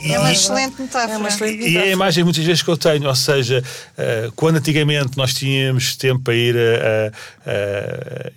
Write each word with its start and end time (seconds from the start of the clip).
É 0.00 0.18
uma 0.18 0.32
excelente 0.32 0.80
metáfora. 0.80 1.12
É 1.12 1.16
uma 1.16 1.28
excelente 1.28 1.58
metáfora. 1.58 1.84
E 1.84 1.88
é 1.88 1.90
a 1.90 1.92
imagem 1.92 2.24
muitas 2.24 2.44
vezes 2.44 2.62
que 2.62 2.70
eu 2.70 2.76
tenho, 2.76 3.08
ou 3.08 3.14
seja, 3.14 3.62
uh, 3.62 4.32
quando 4.32 4.56
antigamente 4.56 5.16
nós 5.16 5.34
tínhamos 5.34 5.96
tempo 5.96 6.20
para 6.20 6.34
ir 6.34 6.56
a. 6.56 7.12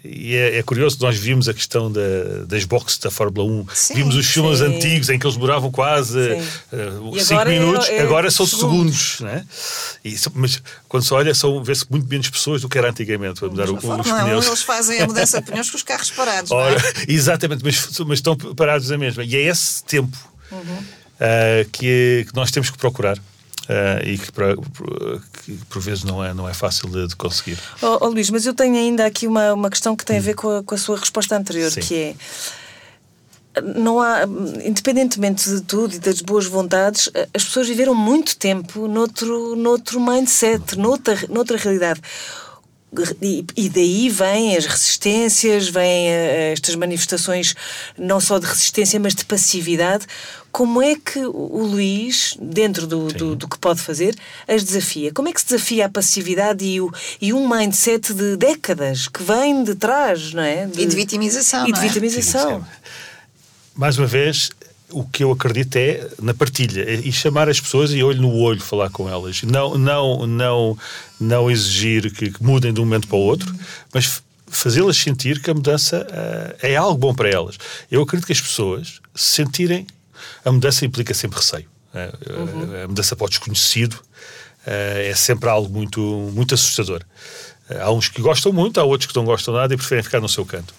e 0.04 0.36
é, 0.36 0.58
é, 0.58 0.64
curioso 0.64 0.98
nós 1.02 1.18
vimos 1.18 1.48
a 1.48 1.54
questão 1.54 1.92
da, 1.92 2.02
das 2.48 2.64
boxes 2.66 2.98
da 2.98 3.12
Fórmula 3.12 3.46
1, 3.46 3.68
sim, 3.74 3.94
vimos 3.96 4.16
os 4.16 4.26
filmes 4.26 4.60
sim. 4.60 4.66
antigos 4.66 5.10
em 5.10 5.20
que 5.20 5.26
eles 5.26 5.36
demoravam 5.36 5.72
quase 5.72 6.38
5 6.70 7.42
uh, 7.42 7.46
minutos, 7.48 7.90
é, 7.90 7.98
é 7.98 8.02
agora 8.02 8.32
são 8.32 8.46
segundos. 8.46 9.18
segundos 9.18 9.22
né? 9.22 9.46
e, 10.04 10.16
mas 10.34 10.62
quando 10.88 11.04
se 11.04 11.14
olha, 11.14 11.32
vê-se 11.64 11.86
muito 11.90 12.08
menos 12.08 12.30
pessoas 12.30 12.62
do 12.62 12.70
que 12.70 12.78
era 12.78 12.90
antigamente 12.90 13.40
para 13.40 13.50
mudar 13.50 13.70
o, 13.70 13.76
os 13.76 13.82
pneus. 13.82 14.48
Eles 14.48 14.62
fazem 14.64 15.02
a 15.02 15.08
mudança 15.08 15.42
de 15.42 15.52
pneus 15.52 15.70
com 15.70 15.78
os 15.78 15.84
carros 15.84 16.12
parados. 16.12 16.52
É? 16.52 16.56
Ora, 16.56 16.78
exatamente, 17.08 17.64
mas, 17.64 18.00
mas 18.00 18.20
estão 18.20 18.36
parados 18.36 18.92
a 18.92 18.98
mesma. 18.98 19.24
E 19.24 19.36
é 19.36 19.42
esse 19.42 19.84
tempo. 19.84 20.18
Uhum 20.52 21.01
uh, 21.22 21.70
que, 21.72 22.26
que, 22.28 22.36
nós 22.36 22.52
temos 22.52 22.70
que 22.70 22.78
procurar. 22.78 23.18
Uh, 23.62 24.04
e 24.04 24.18
que, 24.18 24.32
que, 25.44 25.66
por 25.70 25.82
vezes 25.82 26.04
não 26.04 26.22
é, 26.22 26.34
não 26.34 26.50
é 26.50 26.54
fácil 26.54 26.90
de, 26.90 27.08
de 27.08 27.16
conseguir. 27.16 27.58
Oh, 27.82 28.00
oh, 28.02 28.08
Luís, 28.08 28.30
mas 28.30 28.46
eu 28.46 28.54
tenho 28.54 28.76
ainda 28.76 29.06
aqui 29.06 29.28
uma, 29.28 29.54
uma 29.54 29.70
questão 29.70 29.96
que 29.96 30.04
tem 30.04 30.18
a 30.18 30.22
ver 30.22 30.34
com 30.34 30.58
a, 30.58 30.64
com 30.64 30.76
a 30.76 30.78
sua 30.78 30.98
resposta 30.98 31.38
anterior, 31.38 31.72
Sim. 31.72 31.80
que 31.80 31.96
é 31.96 32.16
não 33.76 34.00
há, 34.00 34.24
independentemente 34.64 35.50
de 35.50 35.62
tudo 35.62 35.94
e 35.96 36.00
das 36.00 36.22
boas 36.22 36.46
vontades, 36.46 37.10
as 37.34 37.44
pessoas 37.44 37.68
viveram 37.68 37.94
muito 37.94 38.38
tempo 38.38 38.88
noutro, 38.88 39.56
noutro 39.58 40.00
mindset, 40.00 40.78
noutra, 40.78 41.18
noutra 41.30 41.58
realidade. 41.58 42.00
E, 43.22 43.70
daí 43.70 44.10
vêm 44.10 44.58
as 44.58 44.66
resistências, 44.66 45.70
vêm 45.70 46.10
eh, 46.10 46.52
estas 46.52 46.76
manifestações 46.76 47.56
não 47.98 48.20
só 48.20 48.38
de 48.38 48.46
resistência, 48.46 49.00
mas 49.00 49.16
de 49.16 49.24
passividade. 49.24 50.06
Como 50.52 50.82
é 50.82 50.96
que 50.96 51.20
o 51.20 51.64
Luís, 51.64 52.38
dentro 52.42 52.86
do, 52.86 53.08
do, 53.08 53.36
do, 53.38 53.48
que 53.48 53.58
pode 53.58 53.80
fazer, 53.80 54.14
as 54.46 54.66
desafia? 54.66 55.14
Como 55.14 55.30
é 55.30 55.32
que 55.32 55.40
se 55.40 55.48
desafia 55.48 55.86
a 55.86 55.90
passividade 55.90 56.66
e, 56.66 56.82
o, 56.82 56.92
e 57.22 57.32
um 57.32 57.48
mindset 57.48 58.14
de 58.14 58.36
décadas 58.36 59.08
que 59.08 59.24
vem 59.24 59.64
de 59.64 59.76
trás, 59.76 60.34
não 60.34 60.44
é? 60.44 60.66
De, 60.66 60.82
e 60.82 60.86
de 60.86 60.94
vitimização. 60.94 61.66
E 61.66 61.72
de 61.72 61.80
é? 61.80 61.82
vitimização. 61.82 62.66
Mais 63.74 63.98
uma 63.98 64.08
vez, 64.08 64.50
o 64.92 65.04
que 65.04 65.24
eu 65.24 65.32
acredito 65.32 65.76
é 65.76 66.08
na 66.22 66.34
partilha 66.34 66.90
e 66.90 67.12
chamar 67.12 67.50
as 67.50 67.60
pessoas 67.60 67.92
e 67.92 68.04
olho 68.04 68.22
no 68.22 68.34
olho 68.34 68.62
falar 68.62 68.90
com 68.90 69.10
elas. 69.10 69.42
Não, 69.44 69.78
não, 69.78 70.28
não, 70.28 70.78
não 71.20 71.50
exigir 71.52 72.14
que, 72.14 72.32
que 72.32 72.44
mudem 72.44 72.74
de 72.74 72.80
um 72.80 72.86
momento 72.86 73.08
para 73.08 73.18
o 73.18 73.22
outro, 73.22 73.54
mas 73.94 74.22
fazê-las 74.48 74.98
sentir 74.98 75.42
que 75.42 75.50
a 75.50 75.54
mudança 75.54 76.06
uh, 76.10 76.58
é 76.62 76.76
algo 76.76 76.98
bom 76.98 77.14
para 77.14 77.30
elas. 77.30 77.58
Eu 77.90 78.02
acredito 78.02 78.28
que 78.28 78.34
as 78.34 78.42
pessoas 78.42 79.00
se 79.16 79.36
sentirem 79.36 79.88
a 80.46 80.52
mudança 80.52 80.86
implica 80.86 81.14
sempre 81.14 81.40
receio. 81.40 81.66
Uh, 81.94 82.34
uhum. 82.34 82.84
A 82.84 82.88
mudança 82.88 83.16
para 83.16 83.26
o 83.26 83.30
desconhecido 83.30 83.94
uh, 83.94 85.00
é 85.00 85.16
sempre 85.16 85.50
algo 85.50 85.70
muito, 85.70 86.02
muito 86.34 86.54
assustador. 86.54 87.02
há 87.80 87.92
uns 87.92 88.10
que 88.10 88.22
gostam 88.22 88.52
muito, 88.52 88.80
há 88.80 88.84
outros 88.84 89.10
que 89.10 89.16
não 89.16 89.26
gostam 89.26 89.54
nada 89.54 89.74
e 89.74 89.78
preferem 89.78 90.04
ficar 90.04 90.20
no 90.20 90.30
seu 90.30 90.46
canto. 90.46 90.74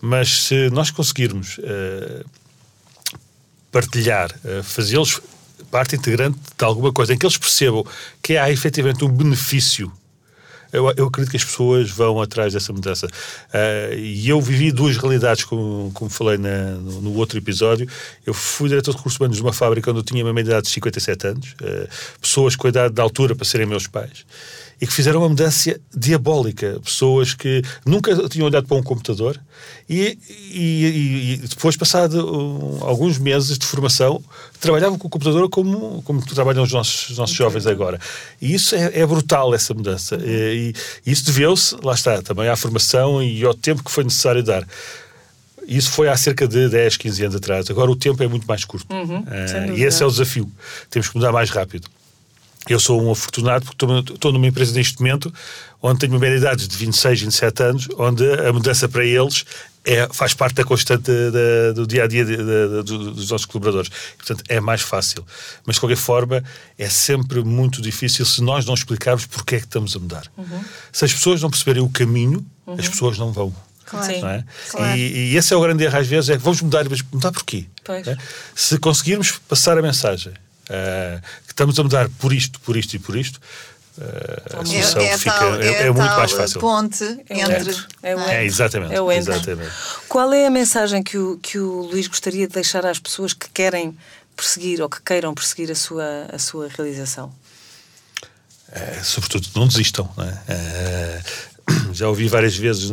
Mas 0.00 0.44
se 0.44 0.70
nós 0.70 0.90
conseguirmos 0.90 1.60
partilhar, 3.70 4.30
uh, 4.44 4.62
fazê-los 4.62 5.20
parte 5.70 5.94
integrante 5.94 6.38
de 6.56 6.64
alguma 6.64 6.92
coisa, 6.92 7.14
em 7.14 7.18
que 7.18 7.24
eles 7.24 7.38
percebam 7.38 7.84
que 8.22 8.36
há 8.36 8.50
efetivamente 8.50 9.04
um 9.04 9.08
benefício. 9.08 9.90
Eu, 10.72 10.92
eu 10.96 11.06
acredito 11.06 11.30
que 11.30 11.36
as 11.36 11.44
pessoas 11.44 11.90
vão 11.90 12.20
atrás 12.20 12.52
dessa 12.52 12.72
mudança. 12.72 13.06
Uh, 13.06 13.94
e 13.94 14.28
eu 14.28 14.40
vivi 14.40 14.70
duas 14.70 14.96
realidades, 14.96 15.44
como, 15.44 15.90
como 15.92 16.08
falei 16.08 16.38
na, 16.38 16.74
no, 16.74 17.02
no, 17.02 17.14
outro 17.14 17.38
episódio. 17.38 17.88
Eu 18.24 18.32
fui 18.32 18.68
diretor 18.68 18.92
de 18.92 18.96
recursos 18.96 19.18
humanos 19.18 19.36
de 19.36 19.42
uma 19.42 19.52
fábrica 19.52 19.90
onde 19.90 20.00
eu 20.00 20.04
tinha 20.04 20.24
uma 20.24 20.40
idade 20.40 20.66
de 20.66 20.70
57 20.70 21.26
anos, 21.26 21.56
uh, 21.60 21.88
pessoas 22.20 22.54
com 22.54 22.66
a 22.66 22.70
idade 22.70 22.94
da 22.94 23.02
altura 23.02 23.34
para 23.34 23.44
serem 23.44 23.66
meus 23.66 23.86
pais 23.86 24.24
e 24.80 24.86
que 24.86 24.92
fizeram 24.92 25.20
uma 25.20 25.28
mudança 25.28 25.78
diabólica. 25.94 26.80
Pessoas 26.82 27.34
que 27.34 27.62
nunca 27.84 28.16
tinham 28.28 28.46
olhado 28.46 28.66
para 28.66 28.76
um 28.76 28.82
computador 28.82 29.38
e, 29.88 30.18
e, 30.52 31.32
e 31.34 31.36
depois, 31.48 31.76
passado 31.76 32.24
um, 32.24 32.84
alguns 32.84 33.18
meses 33.18 33.58
de 33.58 33.66
formação, 33.66 34.22
trabalhavam 34.58 34.96
com 34.96 35.06
o 35.08 35.10
computador 35.10 35.48
como, 35.50 36.02
como 36.02 36.24
trabalham 36.24 36.62
os 36.62 36.72
nossos, 36.72 37.10
os 37.10 37.18
nossos 37.18 37.36
jovens 37.36 37.66
agora. 37.66 38.00
E 38.40 38.54
isso 38.54 38.74
é, 38.74 39.00
é 39.00 39.06
brutal, 39.06 39.54
essa 39.54 39.74
mudança. 39.74 40.16
E, 40.22 40.72
e 41.04 41.10
isso 41.10 41.26
deveu-se, 41.26 41.76
lá 41.82 41.92
está, 41.92 42.22
também 42.22 42.48
à 42.48 42.56
formação 42.56 43.22
e 43.22 43.44
ao 43.44 43.52
tempo 43.52 43.84
que 43.84 43.90
foi 43.90 44.04
necessário 44.04 44.42
dar. 44.42 44.66
Isso 45.66 45.90
foi 45.90 46.08
há 46.08 46.16
cerca 46.16 46.48
de 46.48 46.68
10, 46.68 46.96
15 46.96 47.24
anos 47.24 47.36
atrás. 47.36 47.70
Agora 47.70 47.90
o 47.90 47.96
tempo 47.96 48.22
é 48.22 48.26
muito 48.26 48.46
mais 48.46 48.64
curto. 48.64 48.92
Uhum, 48.92 49.20
uh, 49.20 49.76
e 49.76 49.84
esse 49.84 50.02
é 50.02 50.06
o 50.06 50.10
desafio. 50.10 50.50
Temos 50.88 51.08
que 51.08 51.16
mudar 51.16 51.32
mais 51.32 51.50
rápido. 51.50 51.88
Eu 52.70 52.78
sou 52.78 53.02
um 53.02 53.10
afortunado 53.10 53.64
porque 53.64 54.14
estou 54.14 54.32
numa 54.32 54.46
empresa 54.46 54.72
neste 54.72 55.00
momento 55.00 55.32
onde 55.82 55.98
tenho 55.98 56.12
uma 56.12 56.20
média 56.20 56.36
idade 56.36 56.68
de 56.68 56.76
26, 56.76 57.22
27 57.22 57.62
anos, 57.64 57.88
onde 57.98 58.24
a 58.24 58.52
mudança 58.52 58.88
para 58.88 59.04
eles 59.04 59.44
é, 59.84 60.06
faz 60.12 60.34
parte 60.34 60.54
da 60.54 60.64
constante 60.64 61.10
da, 61.10 61.72
do 61.72 61.84
dia 61.84 62.04
a 62.04 62.06
dia 62.06 62.24
de, 62.24 62.36
de, 62.36 62.82
de, 62.84 62.98
dos 63.12 63.30
nossos 63.30 63.44
colaboradores. 63.46 63.90
portanto, 64.16 64.44
é 64.48 64.60
mais 64.60 64.82
fácil. 64.82 65.26
Mas, 65.66 65.76
de 65.76 65.80
qualquer 65.80 65.96
forma, 65.96 66.44
é 66.78 66.88
sempre 66.88 67.42
muito 67.42 67.82
difícil 67.82 68.24
se 68.24 68.40
nós 68.40 68.64
não 68.64 68.74
explicarmos 68.74 69.26
porque 69.26 69.56
é 69.56 69.58
que 69.58 69.64
estamos 69.64 69.96
a 69.96 69.98
mudar. 69.98 70.30
Uhum. 70.36 70.62
Se 70.92 71.04
as 71.04 71.12
pessoas 71.12 71.42
não 71.42 71.50
perceberem 71.50 71.82
o 71.82 71.88
caminho, 71.88 72.46
uhum. 72.66 72.74
as 72.78 72.88
pessoas 72.88 73.18
não 73.18 73.32
vão. 73.32 73.52
Claro. 73.84 74.20
Não 74.20 74.28
é? 74.28 74.44
claro. 74.70 74.96
E, 74.96 75.32
e, 75.32 75.36
esse 75.36 75.52
é 75.52 75.56
o 75.56 75.60
grande 75.60 75.82
erro 75.82 75.98
às 75.98 76.06
vezes, 76.06 76.30
é 76.30 76.36
que 76.36 76.44
vamos 76.44 76.62
mudar, 76.62 76.88
mas 76.88 77.02
mudar 77.10 77.32
porquê? 77.32 77.66
É? 77.88 78.16
Se 78.54 78.78
conseguirmos 78.78 79.40
passar 79.48 79.76
a 79.76 79.82
mensagem 79.82 80.32
uh, 80.70 81.20
que 81.46 81.52
estamos 81.52 81.78
a 81.78 81.82
mudar 81.82 82.08
por 82.18 82.32
isto, 82.32 82.60
por 82.60 82.76
isto 82.76 82.94
e 82.94 82.98
por 82.98 83.16
isto, 83.16 83.40
Uh, 83.98 84.60
a 84.60 84.64
solução 84.64 85.02
é, 85.02 85.06
é 85.08 85.18
fica, 85.18 85.32
tal, 85.32 85.54
é, 85.60 85.66
é, 85.66 85.82
é 85.82 85.90
muito 85.90 86.16
mais 86.16 86.32
fácil. 86.32 86.60
ponte 86.60 87.04
entre. 87.28 87.76
É, 88.02 88.12
é, 88.12 88.34
é 88.36 88.44
exatamente. 88.44 88.94
É 88.94 89.00
o 89.00 89.12
exatamente. 89.12 89.70
Qual 90.08 90.32
é 90.32 90.46
a 90.46 90.50
mensagem 90.50 91.02
que 91.02 91.18
o, 91.18 91.36
que 91.38 91.58
o 91.58 91.82
Luís 91.82 92.06
gostaria 92.06 92.46
de 92.46 92.54
deixar 92.54 92.86
às 92.86 92.98
pessoas 92.98 93.34
que 93.34 93.50
querem 93.50 93.94
perseguir 94.34 94.80
ou 94.80 94.88
que 94.88 95.02
queiram 95.02 95.34
perseguir 95.34 95.70
a 95.70 95.74
sua, 95.74 96.28
a 96.32 96.38
sua 96.38 96.68
realização? 96.68 97.30
Uh, 98.68 99.04
sobretudo, 99.04 99.48
não 99.56 99.66
desistam. 99.66 100.08
Não 100.16 100.24
uh, 100.24 101.50
já 101.92 102.08
ouvi 102.08 102.28
várias 102.28 102.56
vezes 102.56 102.90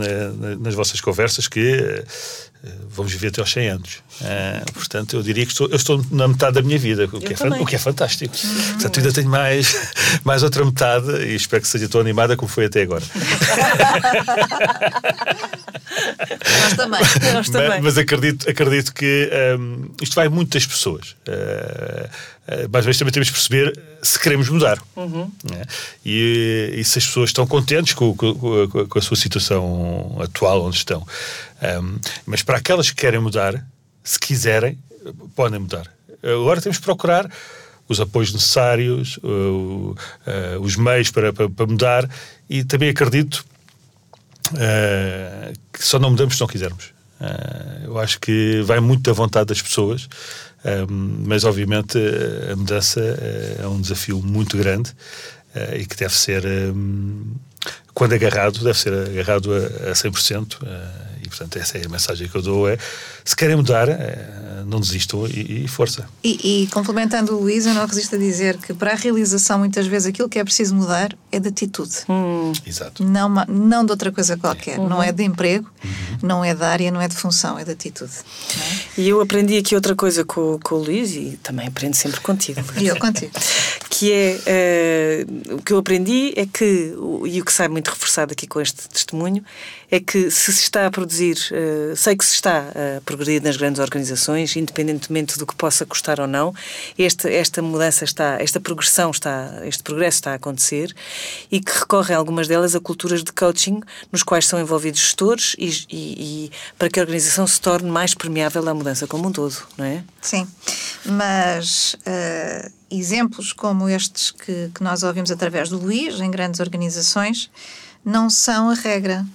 nas 0.59 0.73
vossas 0.73 1.01
conversas 1.01 1.47
que 1.47 1.59
eh, 1.59 2.03
vamos 2.89 3.11
viver 3.11 3.27
até 3.27 3.41
aos 3.41 3.51
100 3.51 3.69
anos. 3.69 3.95
Uh, 4.21 4.73
portanto, 4.73 5.15
eu 5.15 5.23
diria 5.23 5.45
que 5.45 5.51
estou, 5.51 5.67
eu 5.67 5.75
estou 5.75 6.03
na 6.11 6.27
metade 6.27 6.55
da 6.55 6.61
minha 6.61 6.77
vida, 6.77 7.05
o 7.05 7.19
que, 7.19 7.33
é, 7.33 7.61
o 7.61 7.65
que 7.65 7.75
é, 7.75 7.79
fantástico. 7.79 8.35
Uhum. 8.43 8.73
Portanto, 8.73 8.99
ainda 8.99 9.13
tenho 9.13 9.29
mais, 9.29 9.75
mais 10.23 10.43
outra 10.43 10.65
metade 10.65 11.11
e 11.23 11.35
espero 11.35 11.61
que 11.61 11.67
seja 11.67 11.87
tão 11.87 12.01
animada 12.01 12.35
como 12.35 12.49
foi 12.49 12.65
até 12.65 12.81
agora. 12.81 13.03
Nós 16.61 16.73
também. 16.75 17.01
Nós 17.33 17.49
também. 17.49 17.69
Mas, 17.69 17.83
mas, 17.83 17.97
acredito, 17.97 18.49
acredito 18.49 18.93
que 18.93 19.29
um, 19.59 19.89
isto 20.01 20.15
vai 20.15 20.29
muito 20.29 20.53
das 20.53 20.65
pessoas. 20.65 21.15
Uh, 21.27 22.09
uh, 22.47 22.69
mais 22.71 22.85
vezes 22.85 22.99
também 22.99 23.11
temos 23.11 23.27
de 23.27 23.33
perceber 23.33 23.79
se 24.01 24.19
queremos 24.19 24.49
mudar. 24.49 24.81
Uhum. 24.95 25.31
Né? 25.43 25.63
E, 26.05 26.75
e, 26.77 26.83
se 26.83 26.99
as 26.99 27.05
pessoas 27.05 27.29
estão 27.29 27.45
contentes 27.47 27.93
com, 27.93 28.15
com, 28.15 28.35
com, 28.87 28.99
a 28.99 29.01
sua 29.01 29.17
situação 29.17 30.17
atual, 30.21 30.65
onde 30.65 30.77
estão. 30.77 31.05
Um, 31.81 31.99
mas 32.25 32.43
para 32.43 32.57
aquelas 32.57 32.89
que 32.89 32.95
querem 32.95 33.19
mudar, 33.19 33.65
se 34.03 34.19
quiserem, 34.19 34.77
podem 35.35 35.59
mudar. 35.59 35.91
Agora 36.23 36.61
temos 36.61 36.77
que 36.77 36.83
procurar 36.83 37.29
os 37.87 37.99
apoios 37.99 38.33
necessários, 38.33 39.17
uh, 39.17 39.27
uh, 39.27 39.95
os 40.61 40.75
meios 40.75 41.09
para, 41.09 41.31
para, 41.31 41.49
para, 41.49 41.65
mudar 41.65 42.09
e 42.49 42.63
também 42.63 42.89
acredito 42.89 43.45
uh, 44.51 45.53
que 45.71 45.83
só 45.83 45.97
não 45.97 46.11
mudamos 46.11 46.35
se 46.35 46.41
não 46.41 46.47
quisermos. 46.47 46.91
eu 47.83 47.97
acho 47.97 48.19
que 48.19 48.61
vai 48.63 48.79
muito 48.79 49.03
da 49.03 49.13
vontade 49.13 49.47
das 49.47 49.61
pessoas, 49.61 50.09
mas 50.89 51.43
obviamente 51.43 51.97
a 52.51 52.55
mudança 52.55 52.99
é 53.59 53.67
um 53.67 53.79
desafio 53.79 54.21
muito 54.21 54.57
grande 54.57 54.91
e 55.75 55.85
que 55.85 55.95
deve 55.95 56.13
ser, 56.13 56.43
quando 57.93 58.13
agarrado, 58.13 58.63
deve 58.63 58.77
ser 58.77 58.93
agarrado 58.93 59.53
a, 59.53 59.91
a 59.91 59.93
100%. 59.93 60.57
E, 61.27 61.29
portanto, 61.29 61.57
essa 61.59 61.77
é 61.77 61.85
a 61.85 61.89
mensagem 61.89 62.27
que 62.27 62.35
eu 62.35 62.41
dou: 62.41 62.69
é 62.69 62.77
se 63.23 63.35
querem 63.35 63.57
mudar, 63.57 63.89
é, 63.89 64.63
não 64.65 64.79
desistam 64.79 65.27
e, 65.27 65.65
e 65.65 65.67
força. 65.67 66.07
E, 66.23 66.63
e, 66.63 66.67
complementando 66.67 67.35
o 67.35 67.41
Luís, 67.41 67.65
eu 67.65 67.73
não 67.73 67.85
resisto 67.85 68.15
a 68.15 68.17
dizer 68.17 68.57
que 68.57 68.73
para 68.73 68.93
a 68.93 68.95
realização, 68.95 69.59
muitas 69.59 69.85
vezes, 69.85 70.07
aquilo 70.07 70.29
que 70.29 70.39
é 70.39 70.43
preciso 70.43 70.73
mudar 70.73 71.15
é 71.31 71.39
de 71.39 71.49
atitude. 71.49 71.91
Hum. 72.09 72.53
Exato. 72.65 73.03
Não, 73.03 73.27
não 73.47 73.85
de 73.85 73.91
outra 73.91 74.11
coisa 74.11 74.37
qualquer. 74.37 74.79
Uhum. 74.79 74.87
Não 74.87 75.03
é 75.03 75.11
de 75.11 75.23
emprego, 75.23 75.69
uhum. 75.83 76.17
não 76.23 76.45
é 76.45 76.55
de 76.55 76.63
área, 76.63 76.89
não 76.89 77.01
é 77.01 77.07
de 77.09 77.15
função, 77.15 77.59
é 77.59 77.65
de 77.65 77.71
atitude. 77.71 78.13
É? 78.97 79.01
E 79.01 79.09
eu 79.09 79.19
aprendi 79.19 79.57
aqui 79.57 79.75
outra 79.75 79.95
coisa 79.95 80.23
com, 80.23 80.57
com 80.63 80.75
o 80.75 80.79
Luís 80.79 81.11
e 81.11 81.37
também 81.43 81.67
aprendo 81.67 81.95
sempre 81.95 82.21
contigo. 82.21 82.61
E 82.77 82.87
eu 82.87 82.97
contigo. 82.97 83.31
que 83.97 84.13
é 84.13 85.25
uh, 85.25 85.55
o 85.55 85.61
que 85.63 85.73
eu 85.73 85.79
aprendi 85.79 86.31
é 86.35 86.45
que, 86.45 86.93
e 87.25 87.41
o 87.41 87.43
que 87.43 87.51
sai 87.51 87.67
muito 87.67 87.87
reforçado 87.87 88.31
aqui 88.31 88.45
com 88.45 88.61
este 88.61 88.87
testemunho, 88.87 89.43
é 89.89 89.99
que 89.99 90.29
se 90.29 90.53
se 90.53 90.61
está 90.61 90.85
a 90.85 90.91
produzir, 90.91 91.35
uh, 91.51 91.95
sei 91.95 92.15
que 92.15 92.23
se 92.23 92.35
está 92.35 92.67
a 92.69 93.01
progredir 93.01 93.41
nas 93.41 93.57
grandes 93.57 93.81
organizações, 93.81 94.55
independentemente 94.55 95.39
do 95.39 95.47
que 95.47 95.55
possa 95.55 95.83
custar 95.83 96.19
ou 96.19 96.27
não, 96.27 96.53
esta, 96.99 97.27
esta 97.27 97.59
mudança 97.59 98.03
está, 98.03 98.37
esta 98.39 98.59
progressão 98.59 99.09
está, 99.09 99.63
este 99.65 99.81
progresso 99.81 100.17
está 100.17 100.33
a 100.33 100.35
acontecer 100.35 100.95
e 101.51 101.59
que 101.59 101.71
recorre 101.71 102.13
algumas 102.13 102.47
delas 102.47 102.75
a 102.75 102.79
culturas 102.79 103.23
de 103.23 103.33
coaching 103.33 103.81
nos 104.11 104.21
quais 104.21 104.45
são 104.45 104.59
envolvidos 104.59 104.99
gestores 104.99 105.55
e, 105.57 105.69
e, 105.89 106.45
e 106.45 106.51
para 106.77 106.87
que 106.87 106.99
a 106.99 107.01
organização 107.01 107.47
se 107.47 107.59
torne 107.59 107.89
mais 107.89 108.13
permeável 108.13 108.69
à 108.69 108.75
mudança 108.75 109.07
como 109.07 109.27
um 109.27 109.31
todo, 109.31 109.55
não 109.75 109.85
é? 109.85 110.03
Sim, 110.21 110.47
mas 111.03 111.95
uh, 112.05 112.77
exemplos 112.89 113.53
como 113.53 113.89
estes 113.89 114.31
que, 114.31 114.69
que 114.73 114.83
nós 114.83 115.03
ouvimos 115.03 115.31
através 115.31 115.69
do 115.69 115.77
Luís, 115.77 116.19
em 116.19 116.31
grandes 116.31 116.59
organizações, 116.59 117.49
não 118.03 118.29
são 118.29 118.69
a 118.69 118.73
regra 118.73 119.25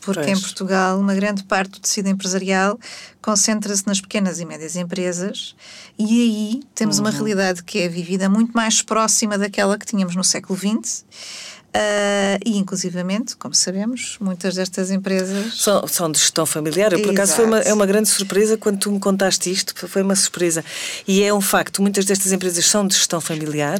porque 0.00 0.22
pois. 0.22 0.38
em 0.38 0.40
Portugal 0.40 0.98
uma 0.98 1.14
grande 1.14 1.44
parte 1.44 1.72
do 1.72 1.80
tecido 1.80 2.08
empresarial 2.08 2.78
concentra-se 3.20 3.86
nas 3.86 4.00
pequenas 4.00 4.40
e 4.40 4.44
médias 4.44 4.76
empresas 4.76 5.54
e 5.98 6.22
aí 6.22 6.62
temos 6.74 6.98
uhum. 6.98 7.04
uma 7.04 7.10
realidade 7.10 7.62
que 7.62 7.78
é 7.80 7.88
vivida 7.88 8.28
muito 8.28 8.52
mais 8.52 8.80
próxima 8.82 9.36
daquela 9.36 9.76
que 9.78 9.84
tínhamos 9.86 10.16
no 10.16 10.24
século 10.24 10.58
XX. 10.58 11.04
Uh, 11.70 12.38
e, 12.44 12.58
inclusivamente, 12.58 13.36
como 13.36 13.54
sabemos, 13.54 14.16
muitas 14.20 14.56
destas 14.56 14.90
empresas. 14.90 15.60
São, 15.60 15.86
são 15.86 16.10
de 16.10 16.18
gestão 16.18 16.44
familiar. 16.44 16.92
Eu, 16.92 16.98
por 16.98 17.12
Exato. 17.12 17.12
acaso, 17.12 17.36
foi 17.36 17.44
uma, 17.44 17.58
é 17.60 17.72
uma 17.72 17.86
grande 17.86 18.08
surpresa 18.08 18.56
quando 18.56 18.78
tu 18.78 18.90
me 18.90 18.98
contaste 18.98 19.50
isto, 19.50 19.74
foi 19.88 20.02
uma 20.02 20.16
surpresa. 20.16 20.64
E 21.06 21.22
é 21.22 21.32
um 21.32 21.40
facto, 21.40 21.80
muitas 21.80 22.04
destas 22.04 22.32
empresas 22.32 22.66
são 22.66 22.86
de 22.86 22.94
gestão 22.94 23.20
familiar 23.20 23.78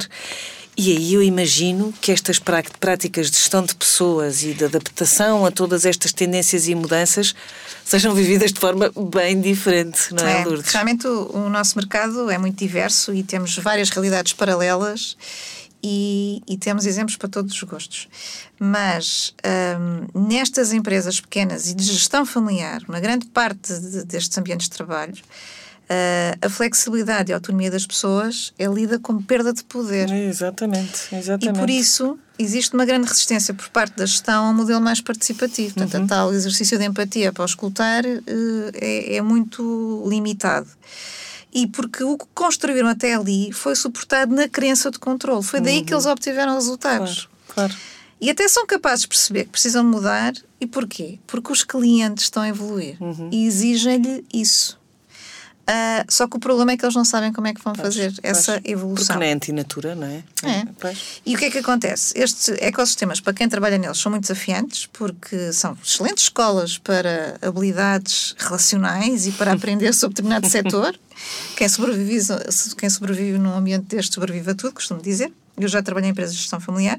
e 0.82 0.96
aí 0.96 1.12
eu 1.12 1.22
imagino 1.22 1.92
que 2.00 2.10
estas 2.10 2.38
práticas 2.38 3.30
de 3.30 3.36
gestão 3.36 3.62
de 3.62 3.74
pessoas 3.74 4.42
e 4.42 4.54
de 4.54 4.64
adaptação 4.64 5.44
a 5.44 5.50
todas 5.50 5.84
estas 5.84 6.10
tendências 6.10 6.68
e 6.68 6.74
mudanças 6.74 7.34
sejam 7.84 8.14
vividas 8.14 8.52
de 8.52 8.60
forma 8.60 8.90
bem 9.12 9.40
diferente, 9.40 10.14
não 10.14 10.26
é, 10.26 10.40
é 10.40 10.44
Lourdes? 10.44 10.72
Realmente 10.72 11.06
o, 11.06 11.32
o 11.34 11.50
nosso 11.50 11.76
mercado 11.76 12.30
é 12.30 12.38
muito 12.38 12.56
diverso 12.56 13.12
e 13.12 13.22
temos 13.22 13.56
várias 13.56 13.90
realidades 13.90 14.32
paralelas 14.32 15.18
e, 15.82 16.42
e, 16.46 16.58
temos 16.58 16.86
exemplos 16.86 17.16
para 17.16 17.28
todos 17.28 17.54
os 17.54 17.62
gostos. 17.62 18.08
Mas 18.58 19.34
um, 20.14 20.28
nestas 20.28 20.72
empresas 20.72 21.20
pequenas 21.20 21.70
e 21.70 21.74
de 21.74 21.84
gestão 21.84 22.26
familiar, 22.26 22.82
uma 22.88 23.00
grande 23.00 23.26
parte 23.26 23.72
de, 23.78 24.04
destes 24.04 24.36
ambientes 24.36 24.68
de 24.68 24.76
trabalho, 24.76 25.14
Uh, 25.90 26.38
a 26.40 26.48
flexibilidade 26.48 27.30
e 27.30 27.32
a 27.32 27.36
autonomia 27.36 27.68
das 27.68 27.84
pessoas 27.84 28.54
é 28.56 28.64
lida 28.66 28.96
como 29.00 29.20
perda 29.24 29.52
de 29.52 29.64
poder. 29.64 30.08
Exatamente, 30.08 31.12
exatamente. 31.12 31.56
E 31.56 31.58
por 31.58 31.68
isso 31.68 32.16
existe 32.38 32.74
uma 32.74 32.84
grande 32.84 33.08
resistência 33.08 33.52
por 33.52 33.68
parte 33.70 33.96
da 33.96 34.06
gestão 34.06 34.46
a 34.46 34.50
um 34.50 34.54
modelo 34.54 34.80
mais 34.80 35.00
participativo. 35.00 35.74
Portanto, 35.74 35.94
uhum. 35.98 36.04
a 36.04 36.06
tal 36.06 36.32
exercício 36.32 36.78
de 36.78 36.84
empatia 36.84 37.32
para 37.32 37.42
o 37.42 37.44
escutar 37.44 38.04
uh, 38.06 38.20
é, 38.74 39.16
é 39.16 39.20
muito 39.20 40.06
limitado 40.08 40.68
e 41.52 41.66
porque 41.66 42.02
o 42.04 42.16
que 42.16 42.26
construíram 42.34 42.88
até 42.88 43.14
ali 43.14 43.52
foi 43.52 43.74
suportado 43.74 44.34
na 44.34 44.48
crença 44.48 44.90
de 44.90 44.98
controle. 44.98 45.42
Foi 45.42 45.60
daí 45.60 45.78
uhum. 45.78 45.84
que 45.84 45.94
eles 45.94 46.06
obtiveram 46.06 46.54
resultados. 46.54 47.28
Claro, 47.48 47.70
claro. 47.70 47.74
E 48.20 48.30
até 48.30 48.46
são 48.48 48.66
capazes 48.66 49.02
de 49.02 49.08
perceber 49.08 49.44
que 49.44 49.50
precisam 49.50 49.84
mudar. 49.84 50.32
E 50.60 50.66
porquê? 50.66 51.18
Porque 51.26 51.52
os 51.52 51.64
clientes 51.64 52.24
estão 52.24 52.42
a 52.42 52.48
evoluir 52.48 52.96
uhum. 53.00 53.30
e 53.32 53.46
exigem-lhe 53.46 54.24
isso. 54.32 54.79
Uh, 55.70 56.04
só 56.08 56.26
que 56.26 56.36
o 56.36 56.40
problema 56.40 56.72
é 56.72 56.76
que 56.76 56.84
eles 56.84 56.96
não 56.96 57.04
sabem 57.04 57.32
como 57.32 57.46
é 57.46 57.54
que 57.54 57.62
vão 57.62 57.74
pois, 57.74 57.94
fazer 57.94 58.12
pois, 58.12 58.18
essa 58.24 58.60
evolução. 58.64 59.14
Porque 59.14 59.24
não 59.24 59.30
é 59.30 59.32
antinatura, 59.32 59.94
não 59.94 60.06
é? 60.08 60.24
É. 60.42 60.64
E 61.24 61.36
o 61.36 61.38
que 61.38 61.44
é 61.44 61.50
que 61.50 61.58
acontece? 61.58 62.12
Estes 62.18 62.48
ecossistemas, 62.60 63.20
para 63.20 63.32
quem 63.32 63.48
trabalha 63.48 63.78
neles, 63.78 63.98
são 63.98 64.10
muito 64.10 64.22
desafiantes 64.22 64.86
porque 64.86 65.52
são 65.52 65.78
excelentes 65.80 66.24
escolas 66.24 66.76
para 66.76 67.36
habilidades 67.40 68.34
relacionais 68.36 69.28
e 69.28 69.32
para 69.32 69.52
aprender 69.52 69.94
sobre 69.94 70.14
determinado 70.16 70.48
setor. 70.50 70.98
Quem 71.56 71.68
sobrevive, 71.68 72.26
quem 72.76 72.90
sobrevive 72.90 73.38
num 73.38 73.54
ambiente 73.54 73.84
deste 73.84 74.14
sobrevive 74.14 74.50
a 74.50 74.54
tudo, 74.56 74.74
costumo 74.74 75.00
dizer. 75.00 75.32
Eu 75.56 75.68
já 75.68 75.80
trabalhei 75.80 76.08
em 76.08 76.12
empresas 76.12 76.34
de 76.34 76.40
gestão 76.40 76.58
familiar 76.58 76.98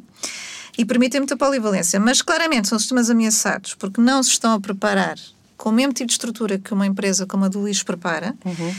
e 0.77 0.85
permitem 0.85 1.19
muita 1.19 1.35
polivalência, 1.35 1.99
mas 1.99 2.21
claramente 2.21 2.69
são 2.69 2.79
sistemas 2.79 3.09
ameaçados 3.09 3.73
porque 3.73 3.99
não 3.99 4.23
se 4.23 4.29
estão 4.29 4.53
a 4.53 4.61
preparar 4.61 5.17
com 5.61 5.69
o 5.69 5.71
mesmo 5.71 5.93
tipo 5.93 6.07
de 6.07 6.13
estrutura 6.13 6.57
que 6.57 6.73
uma 6.73 6.87
empresa 6.87 7.27
como 7.27 7.45
a 7.45 7.47
do 7.47 7.59
Luís 7.59 7.83
prepara, 7.83 8.33
uhum. 8.43 8.75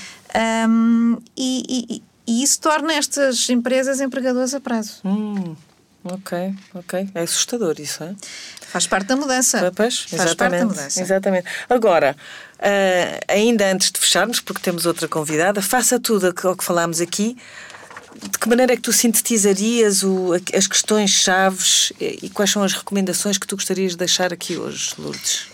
um, 0.68 1.18
e, 1.36 1.86
e, 1.88 2.02
e, 2.26 2.42
isso 2.42 2.60
torna 2.60 2.92
estas 2.92 3.48
empresas 3.48 4.00
empregadoras 4.00 4.52
a 4.52 4.60
prazo. 4.60 4.94
Hum. 5.04 5.54
Ok, 6.02 6.52
ok. 6.74 7.08
É 7.14 7.22
assustador 7.22 7.76
isso, 7.78 8.02
é? 8.02 8.12
Faz 8.66 8.88
parte 8.88 9.06
da 9.06 9.14
mudança. 9.14 9.70
Pois, 9.76 10.00
Faz 10.00 10.34
parte 10.34 10.58
da 10.58 10.66
mudança. 10.66 11.00
Exatamente. 11.00 11.46
Agora, 11.70 12.16
uh, 12.58 13.24
ainda 13.28 13.70
antes 13.72 13.92
de 13.92 14.00
fecharmos, 14.00 14.40
porque 14.40 14.60
temos 14.60 14.84
outra 14.84 15.06
convidada, 15.06 15.62
faça 15.62 16.00
tudo 16.00 16.30
o 16.30 16.56
que 16.56 16.64
falámos 16.64 17.00
aqui. 17.00 17.36
De 18.20 18.38
que 18.40 18.48
maneira 18.48 18.72
é 18.72 18.76
que 18.76 18.82
tu 18.82 18.92
sintetizarias 18.92 20.02
o, 20.02 20.30
as 20.52 20.66
questões 20.66 21.10
chaves 21.10 21.92
e 22.00 22.28
quais 22.28 22.50
são 22.50 22.64
as 22.64 22.72
recomendações 22.72 23.38
que 23.38 23.46
tu 23.46 23.54
gostarias 23.54 23.92
de 23.92 23.98
deixar 23.98 24.32
aqui 24.32 24.56
hoje, 24.56 24.94
Lourdes? 24.98 25.51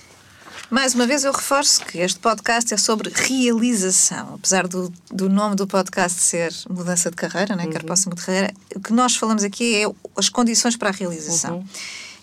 Mais 0.71 0.95
uma 0.95 1.07
vez 1.07 1.25
eu 1.25 1.33
reforço 1.33 1.83
que 1.87 1.97
este 1.97 2.21
podcast 2.21 2.75
é 2.75 2.77
sobre 2.77 3.11
realização. 3.11 4.35
Apesar 4.35 4.69
do, 4.69 4.93
do 5.11 5.27
nome 5.27 5.57
do 5.57 5.67
podcast 5.67 6.21
ser 6.21 6.53
mudança 6.69 7.09
de 7.11 7.17
carreira, 7.17 7.57
né? 7.57 7.65
Uhum. 7.65 7.71
quer 7.71 7.83
possa 7.85 8.11
de 8.11 8.17
carreira, 8.17 8.53
o 8.77 8.81
que 8.81 8.93
nós 8.93 9.17
falamos 9.17 9.43
aqui 9.43 9.83
é 9.83 9.91
as 10.15 10.29
condições 10.29 10.77
para 10.77 10.91
a 10.91 10.93
realização. 10.93 11.59
Uhum. 11.59 11.67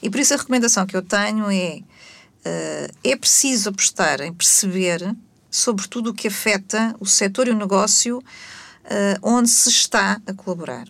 E 0.04 0.12
por 0.12 0.20
isso 0.20 0.36
a 0.36 0.38
recomendação 0.38 0.86
que 0.86 0.96
eu 0.96 1.02
tenho 1.02 1.50
é 1.50 1.80
uh, 1.80 2.96
é 3.04 3.16
preciso 3.16 3.70
apostar 3.70 4.22
em 4.22 4.32
perceber 4.32 5.16
sobre 5.50 5.88
tudo 5.88 6.12
o 6.12 6.14
que 6.14 6.28
afeta 6.28 6.96
o 7.00 7.06
setor 7.08 7.48
e 7.48 7.52
o 7.52 7.56
negócio 7.56 8.20
uh, 8.20 9.20
onde 9.24 9.50
se 9.50 9.70
está 9.70 10.22
a 10.24 10.34
colaborar. 10.34 10.88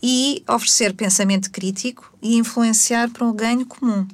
E 0.00 0.44
oferecer 0.48 0.94
pensamento 0.94 1.50
crítico 1.50 2.16
e 2.22 2.36
influenciar 2.36 3.10
para 3.10 3.26
um 3.26 3.32
ganho 3.32 3.66
comum 3.66 4.06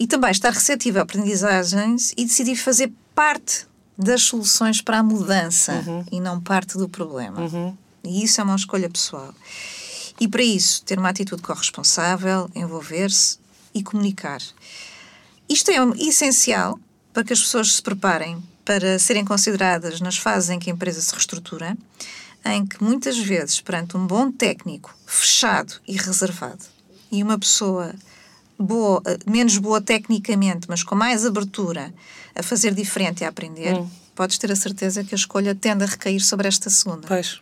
e 0.00 0.06
também 0.06 0.30
estar 0.30 0.50
receptivo 0.50 0.98
a 0.98 1.02
aprendizagens 1.02 2.14
e 2.16 2.24
decidir 2.24 2.56
fazer 2.56 2.90
parte 3.14 3.66
das 3.98 4.22
soluções 4.22 4.80
para 4.80 4.98
a 4.98 5.02
mudança 5.02 5.84
uhum. 5.86 6.04
e 6.10 6.18
não 6.18 6.40
parte 6.40 6.78
do 6.78 6.88
problema. 6.88 7.42
Uhum. 7.42 7.76
E 8.02 8.24
isso 8.24 8.40
é 8.40 8.44
uma 8.44 8.56
escolha 8.56 8.88
pessoal. 8.88 9.34
E 10.18 10.26
para 10.26 10.42
isso, 10.42 10.82
ter 10.84 10.98
uma 10.98 11.10
atitude 11.10 11.42
corresponsável, 11.42 12.50
envolver-se 12.54 13.38
e 13.74 13.82
comunicar. 13.82 14.40
Isto 15.46 15.70
é 15.70 15.76
essencial 15.98 16.80
para 17.12 17.22
que 17.22 17.34
as 17.34 17.40
pessoas 17.40 17.74
se 17.74 17.82
preparem 17.82 18.42
para 18.64 18.98
serem 18.98 19.24
consideradas 19.24 20.00
nas 20.00 20.16
fases 20.16 20.48
em 20.48 20.58
que 20.58 20.70
a 20.70 20.72
empresa 20.72 21.02
se 21.02 21.12
reestrutura, 21.12 21.76
em 22.46 22.64
que 22.64 22.82
muitas 22.82 23.18
vezes, 23.18 23.60
perante 23.60 23.98
um 23.98 24.06
bom 24.06 24.32
técnico 24.32 24.96
fechado 25.04 25.74
e 25.86 25.94
reservado 25.94 26.64
e 27.12 27.22
uma 27.22 27.38
pessoa 27.38 27.94
boa, 28.60 29.02
menos 29.26 29.56
boa 29.56 29.80
tecnicamente, 29.80 30.66
mas 30.68 30.82
com 30.82 30.94
mais 30.94 31.24
abertura 31.24 31.92
a 32.34 32.42
fazer 32.42 32.74
diferente 32.74 33.22
e 33.22 33.24
a 33.24 33.28
aprender, 33.28 33.74
hum. 33.74 33.88
podes 34.14 34.36
ter 34.38 34.52
a 34.52 34.56
certeza 34.56 35.02
que 35.02 35.14
a 35.14 35.18
escolha 35.18 35.54
tende 35.54 35.84
a 35.84 35.86
recair 35.86 36.20
sobre 36.20 36.46
esta 36.46 36.68
segunda. 36.68 37.08
Pois. 37.08 37.40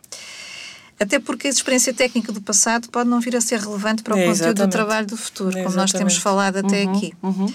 Até 0.99 1.19
porque 1.19 1.47
a 1.47 1.49
experiência 1.49 1.93
técnica 1.93 2.31
do 2.31 2.41
passado 2.41 2.89
pode 2.89 3.09
não 3.09 3.19
vir 3.19 3.35
a 3.35 3.41
ser 3.41 3.59
relevante 3.59 4.03
para 4.03 4.15
o 4.15 4.17
é, 4.17 4.25
conteúdo 4.25 4.35
exatamente. 4.35 4.67
do 4.67 4.71
trabalho 4.71 5.07
do 5.07 5.17
futuro, 5.17 5.57
é, 5.57 5.63
como 5.63 5.75
nós 5.75 5.91
temos 5.91 6.17
falado 6.17 6.57
até 6.57 6.83
uhum, 6.83 6.97
aqui. 6.97 7.13
Uhum. 7.21 7.53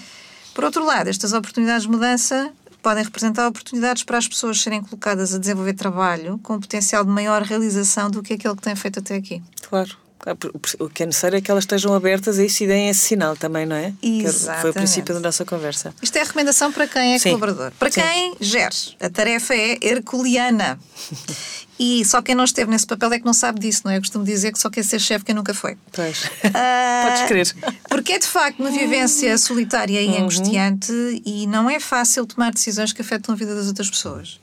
Por 0.53 0.63
outro 0.63 0.85
lado, 0.85 1.09
estas 1.09 1.33
oportunidades 1.33 1.83
de 1.83 1.89
mudança 1.89 2.51
podem 2.81 3.03
representar 3.03 3.47
oportunidades 3.47 4.03
para 4.03 4.17
as 4.17 4.27
pessoas 4.27 4.61
serem 4.61 4.81
colocadas 4.81 5.33
a 5.33 5.37
desenvolver 5.37 5.73
trabalho 5.73 6.39
com 6.41 6.59
potencial 6.59 7.03
de 7.03 7.09
maior 7.09 7.41
realização 7.41 8.09
do 8.09 8.23
que 8.23 8.33
aquele 8.33 8.55
que 8.55 8.61
têm 8.61 8.75
feito 8.75 8.99
até 8.99 9.15
aqui. 9.15 9.41
Claro. 9.67 9.97
Ah, 10.25 10.35
o 10.79 10.89
que 10.89 11.03
é 11.03 11.05
necessário 11.05 11.37
é 11.37 11.41
que 11.41 11.51
elas 11.51 11.63
estejam 11.63 11.93
abertas 11.93 12.39
a 12.39 12.43
isso 12.43 12.63
e 12.63 12.67
deem 12.67 12.89
esse 12.89 13.01
sinal 13.01 13.35
também, 13.35 13.65
não 13.65 13.75
é? 13.75 13.93
Exatamente. 14.01 14.61
Foi 14.61 14.69
o 14.71 14.73
princípio 14.73 15.13
da 15.13 15.19
nossa 15.19 15.45
conversa. 15.45 15.93
Isto 16.01 16.17
é 16.17 16.21
a 16.21 16.23
recomendação 16.23 16.71
para 16.71 16.87
quem 16.87 17.13
é 17.13 17.19
Sim. 17.19 17.29
colaborador. 17.29 17.71
Para 17.77 17.91
Sim. 17.91 18.01
quem 18.01 18.35
gere, 18.39 18.75
a 18.99 19.09
tarefa 19.09 19.53
é 19.53 19.77
herculeana. 19.81 20.79
E 21.77 22.05
só 22.05 22.21
quem 22.21 22.35
não 22.35 22.45
esteve 22.45 22.71
nesse 22.71 22.87
papel 22.87 23.11
é 23.11 23.19
que 23.19 23.25
não 23.25 23.33
sabe 23.33 23.59
disso, 23.59 23.81
não 23.83 23.91
é? 23.91 23.97
Eu 23.97 23.99
costumo 23.99 24.23
dizer 24.23 24.51
que 24.51 24.59
só 24.59 24.69
quer 24.69 24.83
ser 24.83 24.99
chefe 24.99 25.25
quem 25.25 25.35
nunca 25.35 25.53
foi. 25.53 25.77
Pois. 25.91 26.23
Uh, 26.23 26.29
Podes 27.03 27.27
crer. 27.27 27.55
Porque 27.89 28.13
é 28.13 28.19
de 28.19 28.27
facto 28.27 28.59
uma 28.61 28.71
vivência 28.71 29.37
solitária 29.37 30.01
e 30.01 30.07
uhum. 30.07 30.23
angustiante 30.23 30.93
e 31.25 31.45
não 31.47 31.69
é 31.69 31.79
fácil 31.79 32.25
tomar 32.25 32.53
decisões 32.53 32.93
que 32.93 33.01
afetam 33.01 33.35
a 33.35 33.37
vida 33.37 33.53
das 33.53 33.67
outras 33.67 33.89
pessoas 33.89 34.39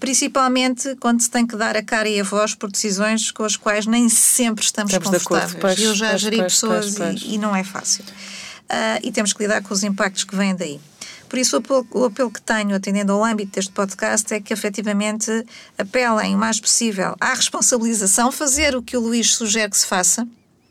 principalmente 0.00 0.96
quando 0.96 1.20
se 1.20 1.30
tem 1.30 1.46
que 1.46 1.54
dar 1.54 1.76
a 1.76 1.82
cara 1.82 2.08
e 2.08 2.18
a 2.18 2.24
voz 2.24 2.54
por 2.54 2.70
decisões 2.70 3.30
com 3.30 3.44
as 3.44 3.56
quais 3.56 3.86
nem 3.86 4.08
sempre 4.08 4.64
estamos, 4.64 4.92
estamos 4.92 5.22
confortáveis. 5.22 5.60
Pois, 5.60 5.78
Eu 5.78 5.94
já 5.94 6.10
pois, 6.10 6.20
geri 6.22 6.36
pois, 6.38 6.54
pessoas 6.54 6.96
e, 6.96 7.34
e, 7.34 7.38
não 7.38 7.54
é 7.54 7.62
fácil. 7.62 8.02
Uh, 8.04 8.98
e 9.02 9.12
temos 9.12 9.32
que 9.32 9.42
lidar 9.42 9.62
com 9.62 9.74
os 9.74 9.84
impactos 9.84 10.24
que 10.24 10.34
vêm 10.34 10.56
daí. 10.56 10.80
Por 11.28 11.38
isso, 11.38 11.56
o 11.56 11.58
apelo, 11.60 11.86
o 11.92 12.04
apelo 12.06 12.30
que 12.30 12.40
tenho, 12.40 12.74
atendendo 12.74 13.12
ao 13.12 13.22
âmbito 13.22 13.52
deste 13.52 13.70
podcast, 13.70 14.32
é 14.34 14.40
que 14.40 14.52
efetivamente 14.52 15.30
apelem 15.78 16.34
o 16.34 16.38
mais 16.38 16.58
possível 16.58 17.14
à 17.20 17.34
responsabilização, 17.34 18.32
fazer 18.32 18.74
o 18.74 18.82
que 18.82 18.96
o 18.96 19.00
Luís 19.00 19.34
sugere 19.34 19.70
que 19.70 19.78
se 19.78 19.86
faça, 19.86 20.26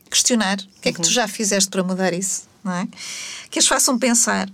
questionar 0.10 0.58
o 0.58 0.82
que 0.82 0.90
é 0.90 0.92
que 0.92 1.02
tu 1.02 1.06
uhum. 1.06 1.12
já 1.12 1.28
fizeste 1.28 1.70
para 1.70 1.84
mudar 1.84 2.14
isso, 2.14 2.44
não 2.64 2.74
é? 2.74 2.88
Que 3.50 3.60
as 3.60 3.68
façam 3.68 3.98
pensar 3.98 4.50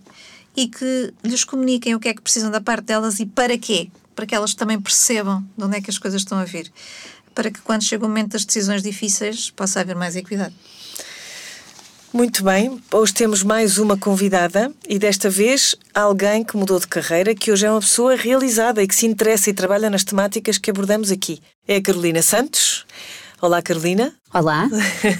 e 0.56 0.68
que 0.68 1.14
lhes 1.24 1.44
comuniquem 1.44 1.96
o 1.96 2.00
que 2.00 2.10
é 2.10 2.14
que 2.14 2.22
precisam 2.22 2.52
da 2.52 2.62
parte 2.62 2.84
delas 2.84 3.20
e 3.20 3.26
para 3.26 3.58
quê, 3.58 3.90
para 4.16 4.26
que 4.26 4.34
elas 4.34 4.54
também 4.54 4.80
percebam 4.80 5.44
de 5.58 5.64
onde 5.64 5.78
é 5.78 5.82
que 5.82 5.90
as 5.90 5.98
coisas 5.98 6.22
estão 6.22 6.38
a 6.38 6.46
vir, 6.46 6.72
para 7.34 7.52
que 7.52 7.62
quando 7.62 7.84
chega 7.84 8.06
o 8.06 8.08
momento 8.08 8.32
das 8.32 8.46
decisões 8.46 8.82
difíceis 8.82 9.52
possa 9.52 9.82
haver 9.82 9.96
mais 9.96 10.16
equidade. 10.16 10.56
Muito 12.14 12.46
bem, 12.46 12.82
hoje 12.94 13.14
temos 13.14 13.44
mais 13.44 13.78
uma 13.78 13.98
convidada 13.98 14.72
e 14.88 14.98
desta 14.98 15.30
vez 15.30 15.76
alguém 15.94 16.46
que 16.46 16.56
mudou 16.56 16.80
de 16.80 16.88
carreira, 16.88 17.36
que 17.36 17.52
hoje 17.52 17.66
é 17.66 17.70
uma 17.70 17.82
pessoa 17.82 18.16
realizada 18.16 18.82
e 18.82 18.88
que 18.88 18.96
se 18.96 19.06
interessa 19.06 19.50
e 19.50 19.54
trabalha 19.54 19.90
nas 19.90 20.06
temáticas 20.06 20.58
que 20.58 20.72
abordamos 20.72 21.12
aqui. 21.12 21.42
É 21.68 21.76
a 21.76 21.82
Carolina 21.82 22.22
Santos. 22.22 22.86
Olá, 23.42 23.62
Carolina. 23.62 24.14
Olá. 24.34 24.70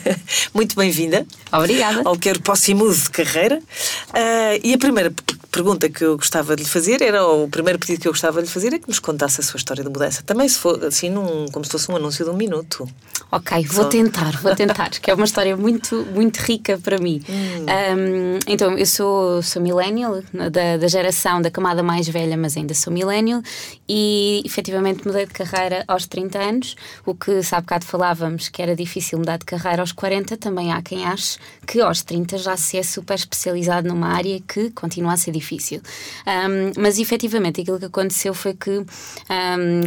Muito 0.54 0.74
bem-vinda. 0.76 1.28
Obrigada. 1.52 2.02
Ao 2.06 2.18
Quero 2.18 2.42
Posso 2.42 2.72
e 2.72 2.74
Mude 2.74 3.02
de 3.02 3.10
Carreira. 3.10 3.60
Uh, 3.60 4.60
e 4.64 4.74
a 4.74 4.78
primeira 4.78 5.14
pergunta 5.56 5.88
que 5.88 6.04
eu 6.04 6.18
gostava 6.18 6.54
de 6.54 6.64
lhe 6.64 6.70
fazer 6.70 7.02
era, 7.02 7.26
ou 7.26 7.46
o 7.46 7.50
primeiro 7.50 7.80
pedido 7.80 8.02
que 8.02 8.08
eu 8.10 8.12
gostava 8.12 8.42
de 8.42 8.48
lhe 8.48 8.54
fazer 8.54 8.74
é 8.74 8.78
que 8.78 8.90
nos 8.90 9.00
contasse 9.00 9.40
a 9.40 9.44
sua 9.44 9.58
história 9.58 9.82
de 9.82 9.90
mudança. 9.90 10.22
Também 10.22 10.50
se 10.50 10.60
for 10.60 10.84
assim, 10.84 11.10
num, 11.10 11.46
como 11.48 11.64
se 11.64 11.72
fosse 11.72 11.90
um 11.90 11.96
anúncio 11.96 12.26
de 12.26 12.30
um 12.30 12.36
minuto. 12.36 12.86
Ok, 13.32 13.64
vou 13.68 13.86
Só... 13.86 13.90
tentar, 13.90 14.42
vou 14.42 14.54
tentar, 14.54 14.90
que 14.90 15.10
é 15.10 15.14
uma 15.14 15.24
história 15.24 15.56
muito, 15.56 16.06
muito 16.14 16.40
rica 16.40 16.78
para 16.78 16.98
mim. 16.98 17.22
Hum. 17.30 17.66
Um, 17.66 18.40
então, 18.48 18.78
eu 18.78 18.86
sou, 18.86 19.42
sou 19.42 19.62
millennial, 19.62 20.22
da, 20.52 20.76
da 20.76 20.88
geração 20.90 21.42
da 21.42 21.50
camada 21.50 21.82
mais 21.82 22.06
velha, 22.10 22.36
mas 22.36 22.58
ainda 22.58 22.74
sou 22.74 22.92
millennial, 22.92 23.42
e 23.88 24.42
efetivamente 24.46 25.08
mudei 25.08 25.26
de 25.26 25.32
carreira 25.32 25.86
aos 25.88 26.06
30 26.06 26.38
anos, 26.38 26.76
o 27.06 27.16
que, 27.16 27.42
sabe, 27.42 27.62
bocado 27.62 27.86
falávamos 27.86 28.50
que 28.50 28.62
era 28.62 28.76
difícil 28.76 29.20
mudar 29.20 29.38
de 29.38 29.46
carreira 29.46 29.82
aos 29.82 29.94
40, 29.94 30.36
também 30.36 30.74
há 30.74 30.82
quem 30.82 31.06
ache 31.06 31.38
que 31.66 31.80
aos 31.80 32.04
30 32.04 32.38
já 32.40 32.58
se 32.58 32.78
é 32.78 32.84
super 32.84 33.16
especializado 33.16 33.88
numa 33.88 34.10
área 34.10 34.38
que 34.46 34.70
continua 34.72 35.14
a 35.14 35.18
ser 35.18 35.32
difícil 35.32 35.45
difícil. 35.46 35.82
Um, 36.26 36.82
mas 36.82 36.98
efetivamente 36.98 37.62
aquilo 37.62 37.80
que 37.80 37.86
aconteceu 37.86 38.34
foi 38.34 38.54
que 38.54 38.72
um, 38.72 38.86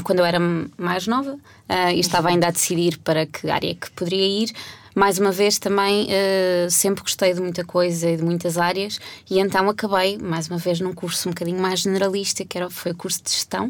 quando 0.05 0.21
eu 0.21 0.25
era 0.25 0.39
mais 0.79 1.07
nova 1.07 1.33
uh, 1.33 1.91
e 1.93 2.01
estava 2.01 2.29
ainda 2.29 2.47
a 2.47 2.51
decidir 2.51 2.99
para 2.99 3.27
que 3.27 3.51
área 3.51 3.75
que 3.75 3.91
poderia 3.91 4.45
ir, 4.45 4.53
mais 4.99 5.19
uma 5.19 5.31
vez 5.31 5.59
também 5.59 6.07
uh, 6.07 6.71
sempre 6.71 7.03
gostei 7.03 7.33
de 7.33 7.41
muita 7.41 7.65
coisa 7.65 8.11
e 8.11 8.17
de 8.17 8.25
muitas 8.25 8.59
áreas 8.59 8.99
e 9.31 9.39
então 9.39 9.69
acabei 9.69 10.19
mais 10.19 10.49
uma 10.49 10.59
vez 10.59 10.81
num 10.81 10.93
curso 10.93 11.29
um 11.29 11.33
bocadinho 11.33 11.61
mais 11.61 11.81
generalista 11.81 12.45
que 12.45 12.59
era, 12.59 12.69
foi 12.69 12.93
o 12.93 12.97
curso 12.97 13.23
de 13.23 13.31
gestão 13.31 13.67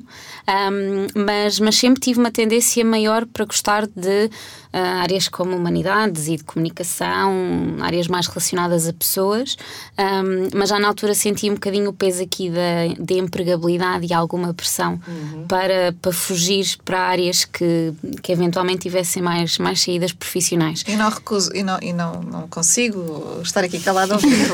um, 0.48 1.22
mas, 1.24 1.60
mas 1.60 1.76
sempre 1.76 2.00
tive 2.00 2.18
uma 2.18 2.30
tendência 2.30 2.82
maior 2.84 3.26
para 3.26 3.44
gostar 3.44 3.86
de 3.86 4.26
uh, 4.26 5.00
áreas 5.02 5.28
como 5.28 5.54
humanidades 5.54 6.28
e 6.28 6.36
de 6.36 6.44
comunicação 6.44 7.76
áreas 7.80 8.08
mais 8.08 8.26
relacionadas 8.26 8.88
a 8.88 8.92
pessoas 8.94 9.56
um, 9.98 10.48
mas 10.58 10.70
já 10.70 10.78
na 10.78 10.88
altura 10.88 11.14
senti 11.14 11.50
um 11.50 11.54
bocadinho 11.54 11.90
o 11.90 11.92
peso 11.92 12.22
aqui 12.22 12.48
da, 12.48 12.94
da 12.98 13.14
empregabilidade 13.14 14.06
e 14.06 14.14
alguma 14.14 14.54
pressão 14.54 14.98
uhum. 15.06 15.46
para, 15.46 15.94
para 16.00 16.12
fugir 16.12 16.78
para 16.84 17.00
áreas 17.00 17.44
que, 17.44 17.92
que 18.22 18.32
eventualmente 18.32 18.80
tivessem 18.80 19.22
mais, 19.22 19.58
mais 19.58 19.80
saídas 19.80 20.12
profissionais. 20.12 20.84
E 20.86 20.96
não 20.96 21.17
recuso 21.18 21.54
e 21.54 21.62
não, 21.62 21.78
e 21.80 21.92
não, 21.92 22.22
não 22.22 22.48
consigo 22.48 23.40
estar 23.42 23.64
aqui 23.64 23.78
calado 23.80 24.12
a 24.12 24.16
ouvir, 24.16 24.48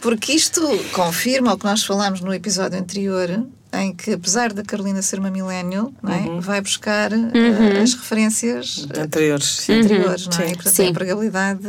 porque 0.00 0.32
isto 0.32 0.60
confirma 0.92 1.54
o 1.54 1.58
que 1.58 1.64
nós 1.64 1.84
falámos 1.84 2.20
no 2.20 2.32
episódio 2.32 2.78
anterior, 2.78 3.44
em 3.80 3.92
que, 3.92 4.12
apesar 4.12 4.52
da 4.52 4.62
Carolina 4.62 5.02
ser 5.02 5.18
uma 5.18 5.30
millennial, 5.30 5.92
não 6.02 6.12
é? 6.12 6.18
Uhum. 6.18 6.40
vai 6.40 6.60
buscar 6.60 7.12
uh, 7.12 7.16
uhum. 7.16 7.82
as 7.82 7.94
referências 7.94 8.86
anteriores, 8.96 9.68
anteriores 9.68 10.28
não 10.28 10.38
é? 10.38 10.50
E, 10.50 10.54
portanto, 10.54 10.74
sim. 10.74 10.82
a 10.82 10.86
empregabilidade 10.86 11.66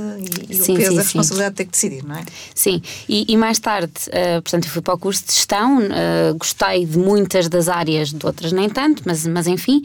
e, 0.50 0.54
e 0.54 0.56
sim, 0.56 0.74
o 0.74 0.78
peso 0.78 0.90
sim, 0.90 0.96
da 0.96 1.02
responsabilidade 1.02 1.52
de 1.52 1.58
ter 1.58 1.66
que 1.66 1.72
decidir, 1.72 2.04
não 2.04 2.16
é? 2.16 2.24
Sim, 2.54 2.82
e, 3.10 3.26
e 3.28 3.38
mais 3.38 3.60
tarde, 3.60 3.94
uh, 4.08 4.42
portanto, 4.42 4.66
eu 4.66 4.72
fui 4.72 4.82
para 4.82 4.94
o 4.94 4.98
curso 4.98 5.26
de 5.26 5.34
gestão, 5.34 5.80
uh, 5.80 6.36
gostei 6.38 6.86
de 6.86 6.98
muitas 6.98 7.50
das 7.50 7.68
áreas, 7.68 8.10
de 8.10 8.26
outras 8.26 8.52
nem 8.52 8.70
tanto, 8.70 9.04
mas, 9.06 9.26
mas 9.26 9.48
enfim, 9.48 9.82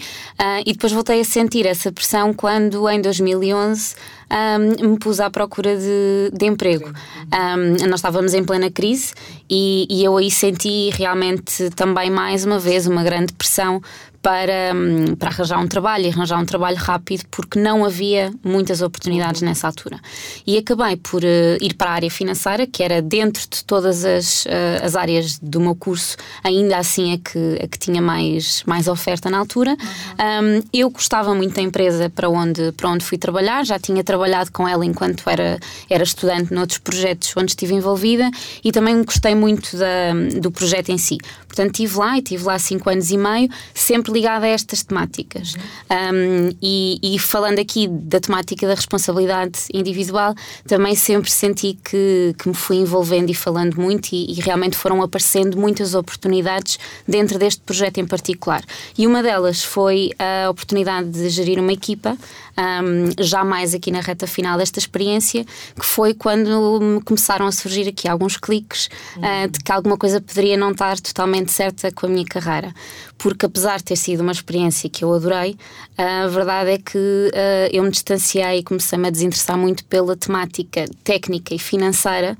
e 0.64 0.72
depois 0.72 0.92
voltei 0.92 1.20
a 1.20 1.24
sentir 1.24 1.66
essa 1.66 1.90
pressão 1.92 2.32
quando, 2.32 2.88
em 2.88 3.00
2011, 3.00 3.94
um, 4.30 4.90
me 4.90 4.98
pus 4.98 5.20
à 5.20 5.28
procura 5.30 5.76
de, 5.76 6.30
de 6.32 6.46
emprego. 6.46 6.88
Um, 6.88 7.88
nós 7.88 8.00
estávamos 8.00 8.34
em 8.34 8.44
plena 8.44 8.70
crise 8.70 9.12
e, 9.48 9.86
e 9.90 10.04
eu 10.04 10.16
aí 10.16 10.30
senti 10.30 10.90
realmente 10.90 11.70
também 11.70 12.10
mais 12.10 12.44
uma 12.44 12.58
vez 12.58 12.86
uma 12.86 13.02
grande 13.02 13.32
pressão 13.32 13.82
para, 14.22 14.72
hum, 14.74 15.16
para 15.16 15.30
arranjar 15.30 15.58
um 15.58 15.66
trabalho 15.66 16.04
e 16.04 16.08
arranjar 16.08 16.38
um 16.38 16.44
trabalho 16.44 16.76
rápido 16.76 17.24
porque 17.30 17.58
não 17.58 17.84
havia 17.84 18.32
muitas 18.44 18.82
oportunidades 18.82 19.40
nessa 19.40 19.66
altura. 19.66 19.98
E 20.46 20.58
acabei 20.58 20.96
por 20.96 21.22
uh, 21.22 21.56
ir 21.60 21.74
para 21.74 21.90
a 21.90 21.94
área 21.94 22.10
financeira, 22.10 22.66
que 22.66 22.82
era 22.82 23.00
dentro 23.00 23.42
de 23.48 23.64
todas 23.64 24.04
as, 24.04 24.44
uh, 24.44 24.84
as 24.84 24.94
áreas 24.94 25.38
do 25.38 25.60
meu 25.60 25.74
curso, 25.74 26.16
ainda 26.44 26.76
assim 26.76 27.14
é 27.14 27.18
que, 27.18 27.56
é 27.58 27.66
que 27.66 27.78
tinha 27.78 28.02
mais, 28.02 28.62
mais 28.66 28.88
oferta 28.88 29.30
na 29.30 29.38
altura. 29.38 29.70
Uhum. 29.70 30.58
Um, 30.58 30.62
eu 30.72 30.90
gostava 30.90 31.34
muito 31.34 31.54
da 31.54 31.62
empresa 31.62 32.10
para 32.10 32.28
onde, 32.28 32.72
para 32.72 32.90
onde 32.90 33.04
fui 33.04 33.16
trabalhar, 33.16 33.64
já 33.64 33.78
tinha 33.78 34.04
trabalhado 34.04 34.52
com 34.52 34.68
ela 34.68 34.84
enquanto 34.84 35.28
era, 35.28 35.58
era 35.88 36.04
estudante 36.04 36.52
noutros 36.52 36.78
projetos 36.78 37.32
onde 37.36 37.52
estive 37.52 37.74
envolvida 37.74 38.30
e 38.62 38.70
também 38.70 39.02
gostei 39.02 39.34
muito 39.34 39.76
da, 39.76 40.12
do 40.40 40.50
projeto 40.50 40.90
em 40.90 40.98
si. 40.98 41.18
Portanto, 41.50 41.72
estive 41.72 41.98
lá 41.98 42.14
e 42.14 42.20
estive 42.20 42.44
lá 42.44 42.58
cinco 42.60 42.88
anos 42.88 43.10
e 43.10 43.16
meio, 43.16 43.48
sempre 43.74 44.12
ligada 44.12 44.46
a 44.46 44.48
estas 44.48 44.84
temáticas. 44.84 45.54
Um, 45.90 46.54
e, 46.62 47.00
e, 47.02 47.18
falando 47.18 47.58
aqui 47.58 47.88
da 47.88 48.20
temática 48.20 48.68
da 48.68 48.74
responsabilidade 48.74 49.58
individual, 49.74 50.32
também 50.64 50.94
sempre 50.94 51.28
senti 51.28 51.76
que, 51.84 52.36
que 52.38 52.48
me 52.48 52.54
fui 52.54 52.76
envolvendo 52.76 53.30
e 53.30 53.34
falando 53.34 53.74
muito, 53.80 54.12
e, 54.12 54.30
e, 54.30 54.34
realmente 54.34 54.76
foram 54.76 55.02
aparecendo 55.02 55.58
muitas 55.58 55.92
oportunidades 55.92 56.78
dentro 57.06 57.36
deste 57.36 57.60
projeto 57.62 57.98
em 57.98 58.06
particular. 58.06 58.62
E 58.96 59.04
uma 59.04 59.20
delas 59.20 59.64
foi 59.64 60.12
a 60.20 60.48
oportunidade 60.48 61.10
de 61.10 61.28
gerir 61.30 61.58
uma 61.58 61.72
equipa, 61.72 62.16
um, 62.56 63.24
já 63.24 63.44
mais 63.44 63.74
aqui 63.74 63.90
na 63.90 64.00
reta 64.00 64.26
final 64.26 64.56
desta 64.56 64.78
experiência, 64.78 65.44
que 65.44 65.84
foi 65.84 66.14
quando 66.14 66.80
me 66.80 67.00
começaram 67.00 67.46
a 67.46 67.52
surgir 67.52 67.88
aqui 67.88 68.06
alguns 68.06 68.36
cliques 68.36 68.88
uhum. 69.16 69.22
uh, 69.22 69.48
de 69.48 69.58
que 69.60 69.72
alguma 69.72 69.96
coisa 69.96 70.20
poderia 70.20 70.56
não 70.56 70.70
estar 70.70 71.00
totalmente 71.00 71.39
certa 71.48 71.90
com 71.92 72.06
a 72.06 72.08
minha 72.08 72.24
carreira 72.24 72.74
porque 73.20 73.44
apesar 73.44 73.76
de 73.76 73.84
ter 73.84 73.96
sido 73.96 74.20
uma 74.20 74.32
experiência 74.32 74.88
que 74.88 75.04
eu 75.04 75.12
adorei, 75.12 75.54
a 75.96 76.26
verdade 76.26 76.70
é 76.70 76.78
que 76.78 76.96
uh, 76.96 77.68
eu 77.70 77.82
me 77.82 77.90
distanciei 77.90 78.58
e 78.58 78.62
comecei-me 78.62 79.06
a 79.06 79.10
desinteressar 79.10 79.58
muito 79.58 79.84
pela 79.84 80.16
temática 80.16 80.86
técnica 81.04 81.54
e 81.54 81.58
financeira 81.58 82.36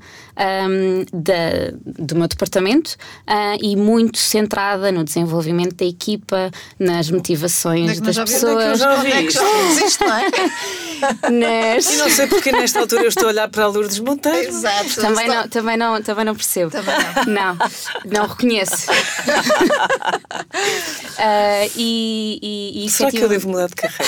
um, 0.67 1.05
da, 1.13 1.71
do 1.85 2.15
meu 2.15 2.27
departamento 2.27 2.97
uh, 3.27 3.57
e 3.61 3.75
muito 3.75 4.17
centrada 4.17 4.91
no 4.91 5.03
desenvolvimento 5.03 5.75
da 5.75 5.85
equipa, 5.85 6.49
nas 6.79 7.11
motivações 7.11 7.99
é 7.99 8.01
das 8.01 8.17
pessoas. 8.17 8.81
Onde 8.81 9.11
é 9.11 9.23
que 9.23 9.29
já 9.29 9.61
existe, 9.69 10.03
não 10.03 10.15
é? 10.17 10.31
Nas... 11.29 11.93
E 11.93 11.97
não 11.97 12.09
sei 12.09 12.25
porque 12.25 12.51
nesta 12.51 12.79
altura 12.79 13.03
eu 13.03 13.09
estou 13.09 13.25
a 13.25 13.27
olhar 13.27 13.49
para 13.49 13.65
a 13.65 13.67
Lourdes 13.67 13.99
Monteiro. 13.99 14.47
Exato. 14.49 14.99
Também 14.99 15.27
não, 15.27 15.47
também 15.47 15.77
não, 15.77 16.01
também 16.01 16.25
não 16.25 16.35
percebo. 16.35 16.71
Também 16.71 16.95
não. 17.27 17.33
Não, 17.33 17.57
não 18.05 18.27
reconheço. 18.27 18.90
Uh, 21.17 21.71
e, 21.75 22.39
e, 22.41 22.85
e 22.85 22.89
Será 22.89 23.11
que 23.11 23.19
eu 23.19 23.29
devo 23.29 23.49
mudar 23.49 23.67
de 23.67 23.75
carreira? 23.75 24.05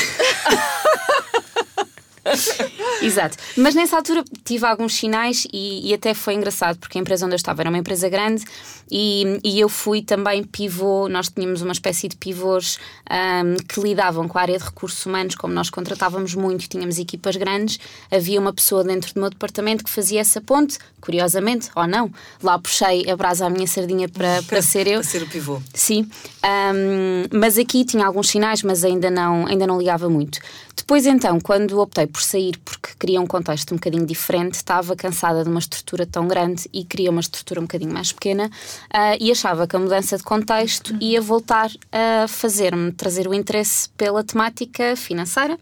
Exato. 3.01 3.37
Mas 3.57 3.75
nessa 3.75 3.97
altura 3.97 4.23
tive 4.43 4.65
alguns 4.65 4.95
sinais 4.95 5.45
e, 5.51 5.89
e, 5.89 5.93
até 5.93 6.13
foi 6.13 6.33
engraçado, 6.33 6.77
porque 6.79 6.97
a 6.97 7.01
empresa 7.01 7.25
onde 7.25 7.33
eu 7.33 7.37
estava 7.37 7.61
era 7.61 7.69
uma 7.69 7.77
empresa 7.77 8.07
grande 8.07 8.45
e, 8.89 9.39
e 9.43 9.59
eu 9.59 9.67
fui 9.67 10.01
também 10.01 10.43
pivô. 10.43 11.09
Nós 11.09 11.29
tínhamos 11.29 11.61
uma 11.61 11.73
espécie 11.73 12.07
de 12.07 12.15
pivôs 12.15 12.79
um, 13.11 13.55
que 13.67 13.79
lidavam 13.81 14.27
com 14.27 14.37
a 14.37 14.41
área 14.41 14.57
de 14.57 14.63
recursos 14.63 15.05
humanos, 15.05 15.35
como 15.35 15.53
nós 15.53 15.69
contratávamos 15.69 16.33
muito, 16.33 16.67
tínhamos 16.67 16.97
equipas 16.97 17.35
grandes. 17.35 17.79
Havia 18.09 18.39
uma 18.39 18.53
pessoa 18.53 18.83
dentro 18.83 19.13
do 19.13 19.19
meu 19.19 19.29
departamento 19.29 19.83
que 19.83 19.89
fazia 19.89 20.21
essa 20.21 20.39
ponte, 20.39 20.79
curiosamente, 21.03 21.69
ou 21.75 21.85
não. 21.85 22.09
Lá 22.41 22.57
puxei 22.57 23.09
a 23.11 23.15
brasa 23.17 23.45
à 23.45 23.49
minha 23.49 23.67
sardinha 23.67 24.07
para, 24.07 24.41
para 24.43 24.61
ser 24.63 24.87
eu. 24.87 25.01
Para 25.01 25.09
ser 25.09 25.21
o 25.21 25.27
pivô. 25.27 25.61
Sim. 25.73 26.09
Um, 26.43 27.37
mas 27.37 27.57
aqui 27.57 27.83
tinha 27.83 28.05
alguns 28.05 28.29
sinais, 28.29 28.63
mas 28.63 28.85
ainda 28.85 29.11
não, 29.11 29.45
ainda 29.45 29.67
não 29.67 29.77
ligava 29.77 30.09
muito. 30.09 30.39
Depois, 30.75 31.05
então, 31.05 31.39
quando 31.39 31.79
optei 31.79 32.07
por 32.07 32.21
sair 32.21 32.57
porque 32.63 32.89
queria 32.97 33.19
um 33.19 33.27
contexto 33.27 33.73
um 33.73 33.75
bocadinho 33.75 34.05
diferente, 34.05 34.55
estava 34.55 34.95
cansada 34.95 35.43
de 35.43 35.49
uma 35.49 35.59
estrutura 35.59 36.05
tão 36.05 36.25
grande 36.27 36.69
e 36.71 36.85
queria 36.85 37.11
uma 37.11 37.21
estrutura 37.21 37.59
um 37.59 37.63
bocadinho 37.63 37.93
mais 37.93 38.11
pequena 38.11 38.47
uh, 38.47 39.17
e 39.19 39.29
achava 39.29 39.67
que 39.67 39.75
a 39.75 39.79
mudança 39.79 40.17
de 40.17 40.23
contexto 40.23 40.95
ia 41.01 41.21
voltar 41.21 41.69
a 41.91 42.27
fazer-me 42.27 42.91
trazer 42.93 43.27
o 43.27 43.33
interesse 43.33 43.89
pela 43.89 44.23
temática 44.23 44.95
financeira 44.95 45.59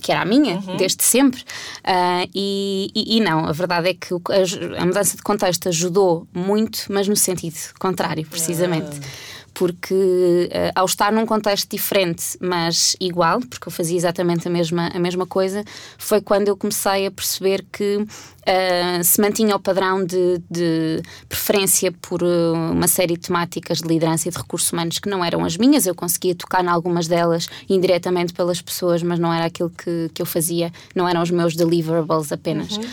que 0.00 0.12
era 0.12 0.22
a 0.22 0.24
minha, 0.24 0.56
uhum. 0.56 0.76
desde 0.76 1.02
sempre. 1.02 1.40
Uh, 1.40 2.28
e, 2.34 2.90
e, 2.94 3.16
e, 3.16 3.20
não, 3.20 3.46
a 3.46 3.52
verdade 3.52 3.90
é 3.90 3.94
que 3.94 4.12
a, 4.14 4.82
a, 4.82 4.86
mudança 4.86 5.16
de 5.16 5.22
contexto 5.22 5.68
ajudou 5.68 6.26
muito, 6.32 6.86
mas 6.90 7.08
no 7.08 7.16
sentido 7.16 7.56
contrário, 7.78 8.26
precisamente. 8.26 9.00
Ah 9.02 9.34
porque 9.54 9.94
uh, 9.94 10.72
ao 10.74 10.84
estar 10.84 11.12
num 11.12 11.24
contexto 11.24 11.70
diferente, 11.70 12.36
mas 12.40 12.96
igual, 13.00 13.40
porque 13.40 13.68
eu 13.68 13.72
fazia 13.72 13.96
exatamente 13.96 14.48
a 14.48 14.50
mesma, 14.50 14.90
a 14.92 14.98
mesma 14.98 15.24
coisa, 15.24 15.64
foi 15.96 16.20
quando 16.20 16.48
eu 16.48 16.56
comecei 16.56 17.06
a 17.06 17.10
perceber 17.10 17.64
que 17.72 17.96
uh, 17.96 19.04
se 19.04 19.20
mantinha 19.20 19.54
o 19.54 19.60
padrão 19.60 20.04
de, 20.04 20.42
de 20.50 21.00
preferência 21.28 21.92
por 21.92 22.22
uh, 22.22 22.52
uma 22.72 22.88
série 22.88 23.14
de 23.14 23.20
temáticas 23.20 23.78
de 23.78 23.86
liderança 23.86 24.28
e 24.28 24.32
de 24.32 24.36
recursos 24.36 24.72
humanos 24.72 24.98
que 24.98 25.08
não 25.08 25.24
eram 25.24 25.44
as 25.44 25.56
minhas. 25.56 25.86
Eu 25.86 25.94
conseguia 25.94 26.34
tocar 26.34 26.64
em 26.64 26.68
algumas 26.68 27.06
delas 27.06 27.48
indiretamente 27.68 28.32
pelas 28.32 28.60
pessoas, 28.60 29.02
mas 29.04 29.20
não 29.20 29.32
era 29.32 29.46
aquilo 29.46 29.70
que, 29.70 30.10
que 30.12 30.20
eu 30.20 30.26
fazia, 30.26 30.72
não 30.94 31.08
eram 31.08 31.22
os 31.22 31.30
meus 31.30 31.54
deliverables 31.54 32.32
apenas. 32.32 32.76
Uhum. 32.76 32.84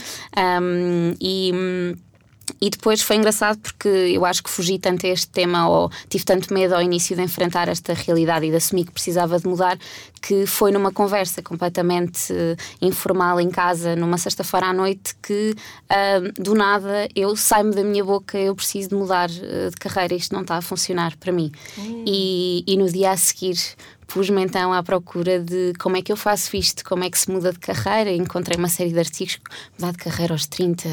Um, 0.62 1.14
e 1.20 1.50
hum, 1.52 1.94
e 2.60 2.70
depois 2.70 3.02
foi 3.02 3.16
engraçado 3.16 3.58
porque 3.58 3.88
eu 3.88 4.24
acho 4.24 4.42
que 4.42 4.50
fugi 4.50 4.78
tanto 4.78 5.06
a 5.06 5.08
este 5.10 5.28
tema 5.28 5.68
ou 5.68 5.90
tive 6.08 6.24
tanto 6.24 6.52
medo 6.52 6.74
ao 6.74 6.82
início 6.82 7.16
de 7.16 7.22
enfrentar 7.22 7.68
esta 7.68 7.92
realidade 7.92 8.46
e 8.46 8.50
de 8.50 8.56
assumir 8.56 8.84
que 8.84 8.92
precisava 8.92 9.38
de 9.38 9.46
mudar 9.46 9.78
que 10.20 10.46
foi 10.46 10.70
numa 10.70 10.92
conversa 10.92 11.42
completamente 11.42 12.32
uh, 12.32 12.56
informal 12.80 13.40
em 13.40 13.50
casa, 13.50 13.96
numa 13.96 14.16
sexta-feira 14.16 14.66
à 14.66 14.72
noite, 14.72 15.16
que 15.20 15.54
uh, 15.90 16.42
do 16.42 16.54
nada 16.54 17.08
eu 17.16 17.34
saio-me 17.34 17.74
da 17.74 17.82
minha 17.82 18.04
boca, 18.04 18.38
eu 18.38 18.54
preciso 18.54 18.90
de 18.90 18.94
mudar 18.94 19.28
uh, 19.28 19.70
de 19.70 19.76
carreira, 19.76 20.14
isto 20.14 20.32
não 20.32 20.42
está 20.42 20.56
a 20.56 20.62
funcionar 20.62 21.16
para 21.16 21.32
mim. 21.32 21.50
Hum. 21.76 22.04
E, 22.06 22.62
e 22.66 22.76
no 22.76 22.88
dia 22.88 23.10
a 23.10 23.16
seguir 23.16 23.56
pus-me 24.12 24.42
então 24.42 24.72
à 24.72 24.82
procura 24.82 25.40
de 25.40 25.72
como 25.78 25.96
é 25.96 26.02
que 26.02 26.12
eu 26.12 26.16
faço 26.16 26.54
isto, 26.54 26.84
como 26.84 27.02
é 27.02 27.10
que 27.10 27.18
se 27.18 27.30
muda 27.30 27.50
de 27.50 27.58
carreira. 27.58 28.12
Encontrei 28.12 28.58
uma 28.58 28.68
série 28.68 28.90
de 28.90 28.98
artigos, 28.98 29.38
mudar 29.78 29.92
de 29.92 29.98
carreira 29.98 30.34
aos 30.34 30.46
30, 30.46 30.88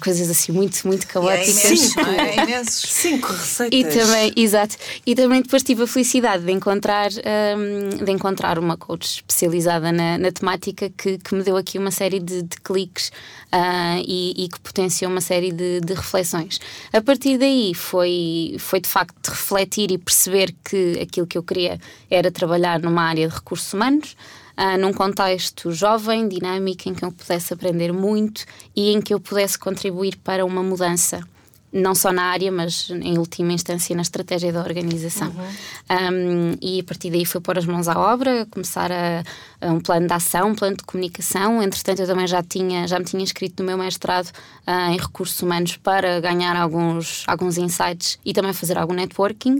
coisas 0.00 0.30
assim 0.30 0.52
muito, 0.52 0.86
muito 0.86 1.06
caóticas. 1.08 1.64
É 1.64 1.68
imenso, 1.68 2.00
é? 2.00 2.36
é 2.36 2.42
imensos. 2.44 2.90
Cinco 2.90 3.32
receitas. 3.32 3.78
E 3.78 3.84
também, 3.84 4.32
exato. 4.36 4.76
E 5.04 5.14
também 5.14 5.42
depois 5.42 5.62
tive 5.64 5.82
a 5.82 5.86
felicidade 5.86 6.44
de 6.44 6.52
encontrar, 6.52 7.10
um, 7.10 8.04
de 8.04 8.12
encontrar 8.12 8.58
uma 8.58 8.76
coach 8.76 9.16
especializada 9.16 9.90
na, 9.90 10.16
na 10.18 10.30
temática 10.30 10.88
que, 10.90 11.18
que, 11.18 11.34
me 11.34 11.42
deu 11.42 11.56
aqui 11.56 11.78
uma 11.78 11.90
série 11.90 12.20
de, 12.20 12.42
de 12.42 12.56
cliques 12.58 13.08
uh, 13.52 14.02
e, 14.06 14.44
e, 14.44 14.48
que 14.48 14.60
potenciou 14.60 15.10
uma 15.10 15.20
série 15.20 15.50
de, 15.50 15.80
de, 15.80 15.94
reflexões. 15.94 16.60
A 16.92 17.00
partir 17.00 17.38
daí 17.38 17.74
foi, 17.74 18.54
foi 18.58 18.80
de 18.80 18.88
facto 18.88 19.28
refletir 19.28 19.90
e 19.90 19.98
perceber 19.98 20.54
que 20.64 21.00
aquilo 21.00 21.26
que 21.26 21.36
eu 21.36 21.42
queria 21.42 21.80
era 22.08 22.30
trabalhar 22.52 22.80
numa 22.80 23.02
área 23.02 23.26
de 23.26 23.34
recursos 23.34 23.72
humanos. 23.72 24.16
Uh, 24.52 24.76
num 24.78 24.92
contexto 24.92 25.72
jovem, 25.72 26.28
dinâmico, 26.28 26.86
em 26.86 26.92
que 26.92 27.02
eu 27.02 27.10
pudesse 27.10 27.54
aprender 27.54 27.90
muito 27.90 28.44
e 28.76 28.92
em 28.92 29.00
que 29.00 29.14
eu 29.14 29.18
pudesse 29.18 29.58
contribuir 29.58 30.18
para 30.18 30.44
uma 30.44 30.62
mudança 30.62 31.26
não 31.72 31.94
só 31.94 32.12
na 32.12 32.24
área, 32.24 32.52
mas 32.52 32.90
em 32.90 33.16
última 33.16 33.52
instância 33.52 33.96
na 33.96 34.02
estratégia 34.02 34.52
da 34.52 34.60
organização. 34.60 35.28
Uhum. 35.28 36.12
Um, 36.12 36.56
e 36.60 36.80
a 36.80 36.84
partir 36.84 37.10
daí 37.10 37.24
foi 37.24 37.40
pôr 37.40 37.56
as 37.56 37.64
mãos 37.64 37.88
à 37.88 37.98
obra, 37.98 38.46
começar 38.50 38.92
a, 38.92 39.22
a, 39.60 39.70
um 39.70 39.80
plano 39.80 40.06
de 40.06 40.12
ação, 40.12 40.50
um 40.50 40.54
plano 40.54 40.76
de 40.76 40.84
comunicação. 40.84 41.62
Entretanto, 41.62 42.02
eu 42.02 42.06
também 42.06 42.26
já, 42.26 42.42
tinha, 42.42 42.86
já 42.86 42.98
me 42.98 43.04
tinha 43.04 43.22
inscrito 43.22 43.62
no 43.62 43.66
meu 43.66 43.78
mestrado 43.78 44.28
uh, 44.66 44.92
em 44.92 44.98
recursos 44.98 45.40
humanos 45.40 45.76
para 45.78 46.20
ganhar 46.20 46.54
alguns, 46.56 47.24
alguns 47.26 47.56
insights 47.56 48.18
e 48.24 48.34
também 48.34 48.52
fazer 48.52 48.76
algum 48.76 48.94
networking. 48.94 49.58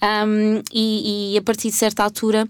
Um, 0.00 0.62
e, 0.72 1.34
e 1.34 1.38
a 1.38 1.42
partir 1.42 1.70
de 1.70 1.74
certa 1.74 2.04
altura 2.04 2.48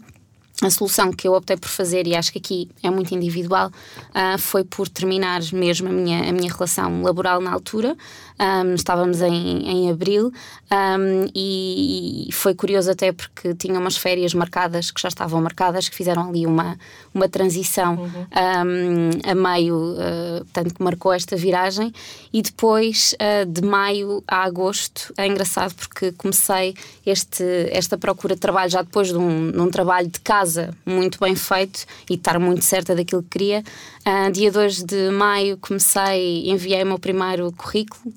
a 0.61 0.71
solução 0.71 1.13
que 1.13 1.29
eu 1.29 1.35
optei 1.35 1.57
por 1.57 1.69
fazer, 1.69 2.07
e 2.07 2.17
acho 2.17 2.33
que 2.33 2.39
aqui 2.39 2.69
é 2.83 2.91
muito 2.91 3.15
individual, 3.15 3.69
uh, 3.69 4.39
foi 4.39 4.65
por 4.65 4.89
terminar 4.89 5.41
mesmo 5.53 5.89
a 5.89 5.93
minha, 5.93 6.29
a 6.29 6.33
minha 6.33 6.53
relação 6.53 7.03
laboral 7.03 7.41
na 7.41 7.53
altura. 7.53 7.97
Um, 8.41 8.75
estávamos 8.75 9.21
em, 9.21 9.69
em 9.69 9.91
abril 9.91 10.33
um, 10.71 11.29
e 11.35 12.29
foi 12.33 12.55
curioso 12.55 12.91
até 12.91 13.11
porque 13.11 13.53
tinha 13.55 13.79
umas 13.81 13.97
férias 13.97 14.33
marcadas, 14.33 14.93
que 14.93 15.01
já 15.01 15.09
estavam 15.09 15.41
marcadas, 15.43 15.89
que 15.89 15.97
fizeram 15.97 16.29
ali 16.29 16.47
uma, 16.47 16.79
uma 17.13 17.29
transição 17.29 17.97
uhum. 17.97 18.09
um, 18.09 19.31
a 19.31 19.35
meio, 19.35 19.77
uh, 19.95 20.45
portanto, 20.45 20.75
que 20.75 20.83
marcou 20.83 21.13
esta 21.13 21.37
viragem. 21.37 21.93
E 22.33 22.41
depois, 22.41 23.15
uh, 23.15 23.45
de 23.45 23.63
maio 23.63 24.23
a 24.29 24.45
agosto, 24.45 25.13
é 25.17 25.27
engraçado 25.27 25.75
porque 25.75 26.13
comecei 26.13 26.77
este, 27.05 27.43
esta 27.71 27.99
procura 27.99 28.35
de 28.35 28.41
trabalho 28.41 28.71
já 28.71 28.83
depois 28.83 29.09
de 29.09 29.17
um, 29.17 29.51
de 29.51 29.61
um 29.61 29.71
trabalho 29.71 30.09
de 30.09 30.21
casa 30.21 30.73
muito 30.87 31.19
bem 31.19 31.35
feito 31.35 31.87
e 32.09 32.15
estar 32.15 32.39
muito 32.39 32.65
certa 32.65 32.95
daquilo 32.95 33.23
que 33.23 33.31
queria. 33.31 33.65
Uh, 34.07 34.31
dia 34.31 34.53
2 34.53 34.85
de 34.85 35.11
maio 35.11 35.57
comecei, 35.57 36.49
enviei 36.49 36.83
o 36.85 36.87
meu 36.87 36.99
primeiro 36.99 37.51
currículo 37.53 38.13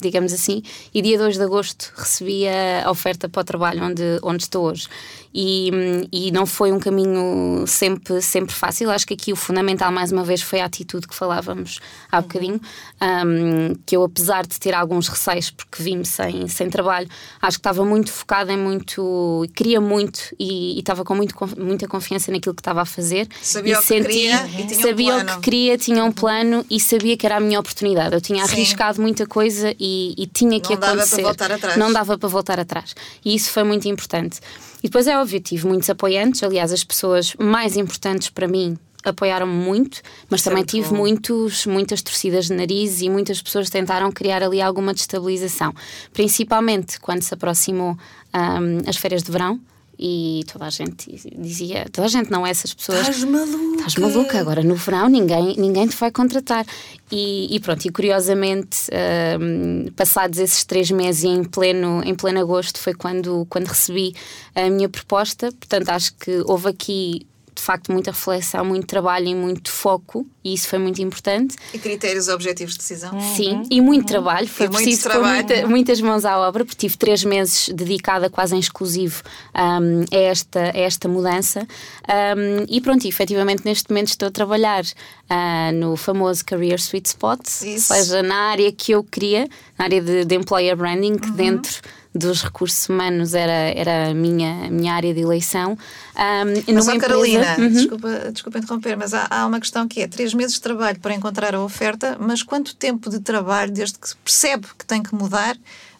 digamos 0.00 0.32
assim, 0.32 0.62
e 0.92 1.02
dia 1.02 1.18
2 1.18 1.36
de 1.36 1.42
agosto 1.42 1.92
recebi 1.96 2.46
a 2.48 2.90
oferta 2.90 3.28
para 3.28 3.40
o 3.40 3.44
trabalho 3.44 3.84
onde, 3.84 4.18
onde 4.22 4.42
estou 4.42 4.66
hoje 4.66 4.88
e, 5.32 6.08
e 6.12 6.30
não 6.32 6.44
foi 6.44 6.72
um 6.72 6.80
caminho 6.80 7.64
sempre, 7.66 8.20
sempre 8.20 8.54
fácil. 8.54 8.90
Acho 8.90 9.06
que 9.06 9.14
aqui 9.14 9.32
o 9.32 9.36
fundamental, 9.36 9.92
mais 9.92 10.10
uma 10.10 10.24
vez, 10.24 10.42
foi 10.42 10.60
a 10.60 10.64
atitude 10.64 11.06
que 11.06 11.14
falávamos 11.14 11.78
há 12.10 12.16
uhum. 12.16 12.22
bocadinho. 12.22 12.60
Um, 13.00 13.74
que 13.86 13.96
eu, 13.96 14.02
apesar 14.02 14.46
de 14.46 14.58
ter 14.58 14.74
alguns 14.74 15.08
receios, 15.08 15.50
porque 15.50 15.82
vim-me 15.82 16.04
sem, 16.04 16.48
sem 16.48 16.68
trabalho, 16.68 17.08
acho 17.40 17.56
que 17.56 17.60
estava 17.60 17.84
muito 17.84 18.12
focada 18.12 18.52
em 18.52 18.58
muito, 18.58 19.46
queria 19.54 19.80
muito 19.80 20.34
e, 20.38 20.76
e 20.76 20.80
estava 20.80 21.04
com 21.04 21.14
muito, 21.14 21.34
muita 21.56 21.86
confiança 21.86 22.32
naquilo 22.32 22.54
que 22.54 22.60
estava 22.60 22.82
a 22.82 22.84
fazer. 22.84 23.28
Sabia 23.40 23.74
e 23.74 23.76
o 23.76 23.80
que 23.80 23.86
queria 23.86 24.46
e 24.46 24.66
tinha 24.66 24.80
sabia 24.80 25.14
um 25.14 25.20
o 25.20 25.24
que 25.24 25.40
queria, 25.40 25.78
tinha 25.78 26.04
um 26.04 26.12
plano 26.12 26.64
e 26.68 26.80
sabia 26.80 27.16
que 27.16 27.24
era 27.24 27.36
a 27.36 27.40
minha 27.40 27.60
oportunidade. 27.60 28.14
Eu 28.14 28.20
tinha 28.20 28.42
arriscado 28.42 28.96
Sim. 28.96 29.02
muita 29.02 29.26
coisa 29.26 29.74
e, 29.78 30.14
e 30.18 30.26
tinha 30.26 30.60
que 30.60 30.76
não 30.76 30.82
acontecer. 30.82 31.22
Não 31.22 31.32
dava 31.32 31.36
para 31.36 31.48
voltar 31.48 31.52
atrás. 31.52 31.76
Não 31.76 31.92
dava 31.92 32.18
para 32.18 32.28
voltar 32.28 32.60
atrás. 32.60 32.94
E 33.24 33.34
isso 33.34 33.50
foi 33.50 33.62
muito 33.62 33.88
importante. 33.88 34.40
E 34.82 34.84
depois 34.84 35.06
é 35.06 35.18
óbvio, 35.18 35.40
tive 35.40 35.66
muitos 35.66 35.90
apoiantes, 35.90 36.42
aliás, 36.42 36.72
as 36.72 36.82
pessoas 36.84 37.34
mais 37.38 37.76
importantes 37.76 38.30
para 38.30 38.48
mim 38.48 38.78
apoiaram-me 39.04 39.52
muito, 39.52 40.02
mas 40.28 40.42
também 40.42 40.62
tive 40.62 40.92
muitos, 40.92 41.64
muitas 41.66 42.02
torcidas 42.02 42.46
de 42.46 42.54
nariz 42.54 43.00
e 43.00 43.08
muitas 43.08 43.40
pessoas 43.40 43.70
tentaram 43.70 44.12
criar 44.12 44.42
ali 44.42 44.60
alguma 44.60 44.92
destabilização, 44.92 45.74
principalmente 46.12 47.00
quando 47.00 47.22
se 47.22 47.32
aproximou 47.32 47.96
um, 48.34 48.88
as 48.88 48.96
férias 48.96 49.22
de 49.22 49.32
verão 49.32 49.58
e 50.02 50.44
toda 50.50 50.64
a 50.64 50.70
gente 50.70 51.14
dizia, 51.38 51.86
toda 51.92 52.06
a 52.06 52.10
gente 52.10 52.30
não, 52.30 52.46
essas 52.46 52.72
pessoas. 52.72 53.00
Estás 53.00 53.22
maluca! 53.24 53.76
Estás 53.76 53.96
maluca, 53.96 54.40
agora 54.40 54.62
no 54.62 54.74
verão 54.74 55.10
ninguém, 55.10 55.54
ninguém 55.58 55.86
te 55.86 55.94
vai 55.96 56.10
contratar. 56.10 56.64
E, 57.12 57.54
e 57.54 57.60
pronto, 57.60 57.84
e 57.84 57.90
curiosamente, 57.90 58.88
uh, 58.88 59.92
passados 59.92 60.38
esses 60.38 60.64
três 60.64 60.90
meses 60.90 61.24
e 61.24 61.28
em 61.28 61.44
pleno, 61.44 62.02
em 62.02 62.14
pleno 62.14 62.40
agosto 62.40 62.78
foi 62.78 62.94
quando, 62.94 63.46
quando 63.50 63.66
recebi 63.66 64.14
a 64.54 64.70
minha 64.70 64.88
proposta. 64.88 65.52
Portanto, 65.52 65.90
acho 65.90 66.14
que 66.14 66.42
houve 66.46 66.70
aqui 66.70 67.26
de 67.54 67.62
facto 67.62 67.92
muita 67.92 68.10
reflexão, 68.10 68.64
muito 68.64 68.86
trabalho 68.86 69.28
e 69.28 69.34
muito 69.34 69.70
foco, 69.70 70.26
e 70.42 70.54
isso 70.54 70.68
foi 70.68 70.78
muito 70.78 71.00
importante. 71.02 71.56
E 71.74 71.78
critérios 71.78 72.28
objetivos 72.28 72.74
de 72.74 72.78
decisão. 72.78 73.18
Sim, 73.34 73.54
uhum. 73.54 73.62
e 73.70 73.80
muito 73.80 74.02
uhum. 74.02 74.06
trabalho. 74.06 74.48
Foi 74.48 74.66
e 74.66 74.70
preciso 74.70 75.02
trabalho. 75.02 75.46
Muita, 75.46 75.66
muitas 75.66 76.00
mãos 76.00 76.24
à 76.24 76.38
obra, 76.38 76.64
porque 76.64 76.78
tive 76.78 76.96
três 76.96 77.24
meses 77.24 77.68
dedicada 77.68 78.30
quase 78.30 78.54
em 78.54 78.58
exclusivo 78.58 79.22
um, 79.54 80.04
a, 80.10 80.20
esta, 80.20 80.60
a 80.60 80.78
esta 80.78 81.08
mudança. 81.08 81.60
Um, 81.60 82.64
e 82.68 82.80
pronto, 82.80 83.04
e, 83.04 83.08
efetivamente 83.08 83.64
neste 83.64 83.90
momento 83.90 84.08
estou 84.08 84.28
a 84.28 84.30
trabalhar 84.30 84.84
uh, 84.84 85.72
no 85.74 85.96
famoso 85.96 86.44
Career 86.44 86.78
Sweet 86.78 87.08
Spot, 87.08 87.40
isso. 87.62 87.92
ou 87.92 87.98
seja, 87.98 88.22
na 88.22 88.50
área 88.50 88.70
que 88.72 88.92
eu 88.92 89.04
queria, 89.04 89.48
na 89.78 89.84
área 89.84 90.00
de, 90.00 90.24
de 90.24 90.34
employer 90.34 90.76
branding, 90.76 91.18
que 91.18 91.28
uhum. 91.28 91.34
dentro 91.34 91.80
dos 92.14 92.42
recursos 92.42 92.88
humanos 92.88 93.34
era, 93.34 93.72
era 93.74 94.10
a 94.10 94.14
minha, 94.14 94.66
a 94.66 94.70
minha 94.70 94.92
área 94.94 95.14
de 95.14 95.20
eleição. 95.20 95.72
Um, 95.72 96.74
mas, 96.74 96.88
empresa... 96.88 96.98
Carolina, 96.98 97.56
uhum. 97.58 97.68
desculpa, 97.68 98.08
desculpa 98.32 98.58
interromper, 98.58 98.96
mas 98.96 99.14
há, 99.14 99.26
há 99.30 99.46
uma 99.46 99.60
questão 99.60 99.86
que 99.86 100.00
é 100.00 100.08
três 100.08 100.34
meses 100.34 100.54
de 100.54 100.60
trabalho 100.60 100.98
para 100.98 101.14
encontrar 101.14 101.54
a 101.54 101.60
oferta, 101.60 102.16
mas 102.18 102.42
quanto 102.42 102.74
tempo 102.74 103.08
de 103.10 103.20
trabalho 103.20 103.72
desde 103.72 103.98
que 103.98 104.14
percebe 104.24 104.66
que 104.76 104.84
tem 104.84 105.02
que 105.02 105.14
mudar 105.14 105.56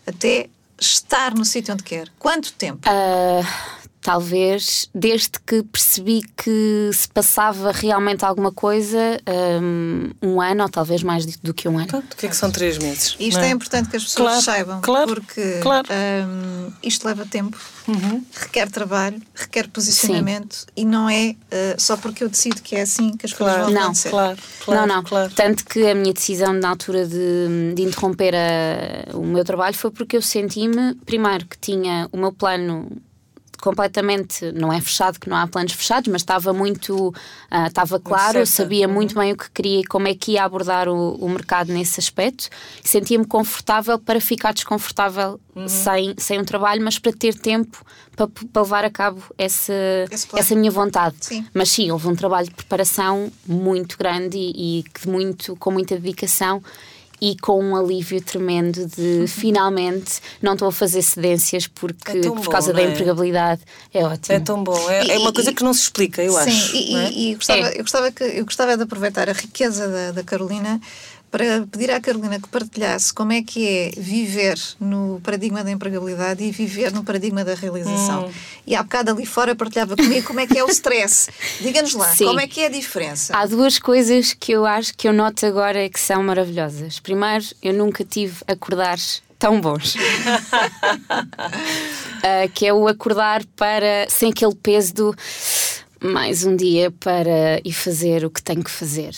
até 0.06 0.48
estar 0.80 1.34
no 1.34 1.44
sítio 1.44 1.74
onde 1.74 1.84
quer? 1.84 2.08
Quanto 2.18 2.52
tempo? 2.54 2.88
Uh, 2.88 3.46
talvez 4.00 4.88
desde 4.94 5.32
que 5.46 5.62
percebi 5.62 6.22
que 6.36 6.90
se 6.92 7.08
passava 7.08 7.70
realmente 7.70 8.24
alguma 8.24 8.50
coisa 8.50 9.20
um, 9.62 10.10
um 10.22 10.40
ano 10.40 10.62
ou 10.62 10.68
talvez 10.68 11.02
mais 11.02 11.26
do 11.26 11.52
que 11.52 11.68
um 11.68 11.78
ano. 11.78 11.98
o 11.98 12.16
que 12.16 12.26
é 12.26 12.28
que 12.28 12.36
são 12.36 12.50
três 12.50 12.78
meses? 12.78 13.16
Isto 13.20 13.40
é? 13.40 13.48
é? 13.48 13.50
importante 13.50 13.90
que 13.90 13.96
as 13.96 14.04
pessoas 14.04 14.28
claro, 14.28 14.42
saibam, 14.42 14.80
claro, 14.80 15.14
porque 15.14 15.58
claro. 15.60 15.86
Um, 15.90 16.72
isto 16.82 17.06
leva 17.06 17.26
tempo, 17.26 17.58
uhum. 17.86 18.24
requer 18.34 18.70
trabalho, 18.70 19.20
requer 19.34 19.68
posicionamento 19.68 20.54
Sim. 20.54 20.66
e 20.76 20.84
não 20.84 21.08
é 21.08 21.30
uh, 21.30 21.80
só 21.80 21.96
porque 21.96 22.24
eu 22.24 22.28
decido 22.28 22.62
que 22.62 22.76
é 22.76 22.82
assim 22.82 23.16
que 23.16 23.26
as 23.26 23.32
coisas 23.32 23.56
vão 23.56 23.70
não, 23.70 23.82
acontecer. 23.82 24.10
Claro, 24.10 24.38
claro, 24.64 24.80
não, 24.80 24.96
não. 24.96 25.04
Claro. 25.04 25.32
Tanto 25.34 25.64
que 25.64 25.86
a 25.86 25.94
minha 25.94 26.14
decisão 26.14 26.52
na 26.52 26.70
altura 26.70 27.06
de, 27.06 27.74
de 27.74 27.82
interromper 27.82 28.34
a, 28.34 29.16
o 29.16 29.24
meu 29.24 29.44
trabalho 29.44 29.76
foi 29.76 29.90
porque 29.90 30.16
eu 30.16 30.22
senti-me, 30.22 30.94
primeiro, 31.06 31.46
que 31.46 31.58
tinha 31.58 32.08
o 32.12 32.16
meu 32.16 32.32
plano 32.32 32.88
completamente, 33.60 34.50
não 34.52 34.72
é 34.72 34.80
fechado 34.80 35.18
que 35.18 35.28
não 35.28 35.36
há 35.36 35.46
planos 35.46 35.72
fechados, 35.72 36.08
mas 36.10 36.22
estava 36.22 36.52
muito, 36.52 37.08
uh, 37.08 37.66
estava 37.66 38.00
claro, 38.00 38.38
eu 38.38 38.46
sabia 38.46 38.88
uhum. 38.88 38.94
muito 38.94 39.14
bem 39.14 39.32
o 39.32 39.36
que 39.36 39.50
queria 39.50 39.80
e 39.80 39.84
como 39.84 40.08
é 40.08 40.14
que 40.14 40.32
ia 40.32 40.44
abordar 40.44 40.88
o, 40.88 41.14
o 41.16 41.28
mercado 41.28 41.72
nesse 41.72 42.00
aspecto. 42.00 42.48
Sentia-me 42.82 43.26
confortável 43.26 43.98
para 43.98 44.20
ficar 44.20 44.52
desconfortável 44.52 45.40
uhum. 45.54 45.68
sem, 45.68 46.14
sem 46.18 46.40
um 46.40 46.44
trabalho, 46.44 46.82
mas 46.82 46.98
para 46.98 47.12
ter 47.12 47.34
tempo 47.34 47.84
para, 48.16 48.26
para 48.26 48.62
levar 48.62 48.84
a 48.84 48.90
cabo 48.90 49.22
essa, 49.38 49.72
essa 50.36 50.54
minha 50.54 50.70
vontade. 50.70 51.16
Sim. 51.20 51.46
Mas 51.54 51.70
sim, 51.70 51.90
houve 51.90 52.08
um 52.08 52.14
trabalho 52.14 52.48
de 52.48 52.54
preparação 52.54 53.30
muito 53.46 53.96
grande 53.96 54.38
e, 54.38 54.80
e 54.80 54.84
muito, 55.08 55.56
com 55.56 55.70
muita 55.70 55.96
dedicação 55.96 56.62
e 57.20 57.36
com 57.36 57.62
um 57.62 57.76
alívio 57.76 58.20
tremendo 58.20 58.86
de 58.86 59.26
finalmente 59.28 60.20
não 60.40 60.54
estou 60.54 60.68
a 60.68 60.72
fazer 60.72 61.02
cedências 61.02 61.66
porque 61.66 62.18
é 62.18 62.22
por 62.22 62.48
causa 62.48 62.72
da 62.72 62.82
é? 62.82 62.90
empregabilidade. 62.90 63.60
É 63.92 64.04
ótimo. 64.04 64.36
É 64.36 64.40
tão 64.40 64.62
bom. 64.62 64.90
É, 64.90 65.06
e, 65.06 65.10
é 65.10 65.18
uma 65.18 65.32
coisa 65.32 65.52
que 65.52 65.62
não 65.62 65.74
se 65.74 65.82
explica, 65.82 66.22
eu 66.22 66.32
sim, 66.32 66.38
acho. 66.38 66.70
Sim, 66.72 66.78
e, 66.78 66.96
é? 66.96 67.12
e, 67.12 67.34
gostava, 67.34 67.68
eu, 67.72 67.82
gostava 67.82 68.12
que, 68.12 68.24
eu 68.24 68.44
gostava 68.44 68.76
de 68.76 68.82
aproveitar 68.82 69.28
a 69.28 69.32
riqueza 69.32 69.88
da, 69.88 70.12
da 70.12 70.22
Carolina 70.22 70.80
para 71.30 71.66
pedir 71.70 71.90
à 71.90 72.00
Carolina 72.00 72.40
que 72.40 72.48
partilhasse 72.48 73.14
como 73.14 73.32
é 73.32 73.42
que 73.42 73.66
é 73.66 73.90
viver 73.96 74.58
no 74.80 75.20
paradigma 75.22 75.62
da 75.62 75.70
empregabilidade 75.70 76.42
e 76.42 76.50
viver 76.50 76.92
no 76.92 77.04
paradigma 77.04 77.44
da 77.44 77.54
realização. 77.54 78.26
Hum. 78.26 78.32
E 78.66 78.74
há 78.74 78.82
bocado 78.82 79.12
ali 79.12 79.24
fora 79.24 79.54
partilhava 79.54 79.96
comigo 79.96 80.26
como 80.26 80.40
é 80.40 80.46
que 80.46 80.58
é 80.58 80.64
o 80.64 80.68
stress. 80.68 81.30
Diga-nos 81.62 81.94
lá, 81.94 82.08
Sim. 82.08 82.26
como 82.26 82.40
é 82.40 82.48
que 82.48 82.60
é 82.60 82.66
a 82.66 82.70
diferença? 82.70 83.36
Há 83.36 83.46
duas 83.46 83.78
coisas 83.78 84.32
que 84.32 84.52
eu 84.52 84.66
acho 84.66 84.92
que 84.96 85.06
eu 85.06 85.12
noto 85.12 85.46
agora 85.46 85.88
que 85.88 86.00
são 86.00 86.22
maravilhosas. 86.22 86.98
Primeiro, 86.98 87.44
eu 87.62 87.72
nunca 87.72 88.04
tive 88.04 88.38
acordares 88.46 89.22
tão 89.38 89.60
bons. 89.60 89.94
uh, 89.94 89.98
que 92.54 92.66
é 92.66 92.72
o 92.72 92.88
acordar 92.88 93.44
para 93.56 94.06
sem 94.08 94.30
aquele 94.30 94.54
peso 94.54 94.94
do 94.94 95.14
mais 96.02 96.44
um 96.44 96.56
dia 96.56 96.90
para 96.90 97.60
ir 97.64 97.72
fazer 97.72 98.24
o 98.24 98.30
que 98.30 98.42
tenho 98.42 98.64
que 98.64 98.70
fazer. 98.70 99.14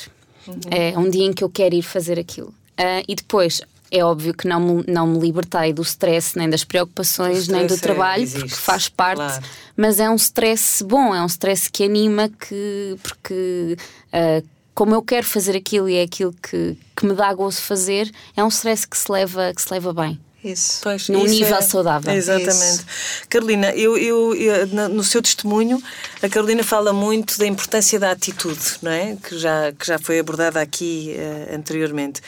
Uhum. 0.47 0.61
É 0.71 0.99
um 0.99 1.09
dia 1.09 1.25
em 1.25 1.33
que 1.33 1.45
eu 1.45 1.51
quero 1.51 1.75
ir 1.75 1.83
fazer 1.83 2.19
aquilo. 2.19 2.49
Uh, 2.79 3.05
e 3.07 3.15
depois, 3.15 3.61
é 3.91 4.03
óbvio 4.03 4.33
que 4.33 4.49
não 4.49 4.61
me, 4.61 4.85
não 4.89 5.07
me 5.07 5.19
libertei 5.19 5.73
do 5.73 5.83
stress, 5.83 6.37
nem 6.37 6.49
das 6.49 6.65
preocupações, 6.65 7.47
nem 7.47 7.67
do 7.67 7.77
trabalho, 7.79 8.25
é, 8.25 8.31
porque 8.31 8.49
faz 8.49 8.89
parte, 8.89 9.17
claro. 9.17 9.45
mas 9.77 10.01
é 10.01 10.09
um 10.09 10.17
stress 10.17 10.83
bom, 10.83 11.15
é 11.15 11.23
um 11.23 11.27
stress 11.27 11.71
que 11.71 11.85
anima, 11.85 12.31
que, 12.31 12.97
porque 13.03 13.77
uh, 14.09 14.49
como 14.75 14.95
eu 14.95 15.03
quero 15.03 15.27
fazer 15.27 15.55
aquilo 15.55 15.91
e 15.91 15.97
é 15.97 16.03
aquilo 16.03 16.33
que, 16.33 16.77
que 16.97 17.07
me 17.07 17.15
dá 17.15 17.33
gozo 17.35 17.61
fazer, 17.61 18.11
é 18.35 18.43
um 18.43 18.49
stress 18.49 18.87
que 18.87 18.97
se 18.97 19.13
leva, 19.13 19.53
que 19.55 19.61
se 19.61 19.71
leva 19.71 19.93
bem. 19.93 20.19
Isso. 20.45 20.81
Pois, 20.83 21.09
num 21.09 21.25
isso 21.25 21.35
nível 21.35 21.57
é, 21.57 21.63
saudável. 21.63 22.13
Exatamente. 22.13 22.53
Isso. 22.53 22.85
Carolina, 23.29 23.71
eu, 23.71 23.97
eu, 23.97 24.35
eu, 24.35 24.67
no 24.89 25.05
seu 25.05 25.23
testemunho, 25.23 25.81
a 26.21 26.29
Carolina 26.29 26.65
fala 26.65 26.93
muito 26.93 27.39
da 27.39 27.47
importância 27.47 27.99
da 27.99 28.11
atitude, 28.11 28.79
não 28.83 28.91
é? 28.91 29.17
Que 29.23 29.39
já, 29.39 29.73
que 29.73 29.87
já 29.87 29.99
foi 29.99 30.19
abordada 30.19 30.61
aqui 30.61 31.15
uh, 31.17 31.55
anteriormente. 31.55 32.21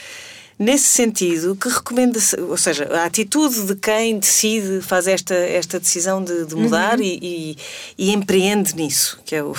Nesse 0.56 0.84
sentido, 0.84 1.56
que 1.56 1.68
recomenda 1.68 2.16
ou 2.48 2.56
seja, 2.56 2.84
a 2.92 3.04
atitude 3.04 3.64
de 3.64 3.74
quem 3.74 4.20
decide, 4.20 4.80
faz 4.80 5.08
esta, 5.08 5.34
esta 5.34 5.80
decisão 5.80 6.22
de, 6.22 6.46
de 6.46 6.54
mudar 6.54 6.98
uhum. 7.00 7.04
e, 7.04 7.56
e, 7.98 8.06
e, 8.06 8.12
empreende 8.12 8.76
nisso, 8.76 9.18
que 9.24 9.34
é 9.34 9.42
o, 9.42 9.52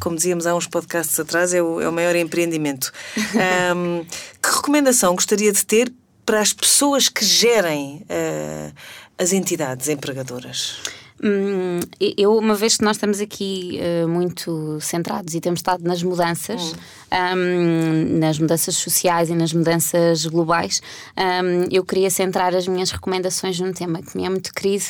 como 0.00 0.16
dizíamos 0.16 0.46
há 0.46 0.54
uns 0.54 0.66
podcasts 0.66 1.20
atrás, 1.20 1.52
é 1.52 1.62
o, 1.62 1.78
é 1.82 1.86
o 1.86 1.92
maior 1.92 2.16
empreendimento. 2.16 2.90
um, 3.76 4.02
que 4.42 4.56
recomendação 4.56 5.14
gostaria 5.14 5.52
de 5.52 5.64
ter 5.66 5.92
para 6.30 6.38
as 6.38 6.52
pessoas 6.52 7.08
que 7.08 7.24
gerem 7.24 8.06
uh, 8.08 8.72
as 9.18 9.32
entidades 9.32 9.88
empregadoras? 9.88 10.80
Hum, 11.22 11.80
eu, 12.16 12.34
uma 12.36 12.54
vez 12.54 12.78
que 12.78 12.84
nós 12.84 12.96
estamos 12.96 13.20
aqui 13.20 13.78
uh, 13.78 14.08
muito 14.08 14.78
centrados 14.80 15.34
e 15.34 15.40
temos 15.40 15.60
estado 15.60 15.84
nas 15.84 16.02
mudanças, 16.02 16.72
hum. 16.72 17.36
um, 17.36 18.18
nas 18.18 18.38
mudanças 18.38 18.74
sociais 18.76 19.28
e 19.28 19.34
nas 19.34 19.52
mudanças 19.52 20.24
globais, 20.24 20.80
um, 21.18 21.68
eu 21.70 21.84
queria 21.84 22.08
centrar 22.08 22.54
as 22.54 22.66
minhas 22.66 22.90
recomendações 22.90 23.60
num 23.60 23.70
tema 23.70 24.00
que 24.00 24.16
me 24.16 24.24
é 24.24 24.30
muito 24.30 24.52
querido 24.54 24.84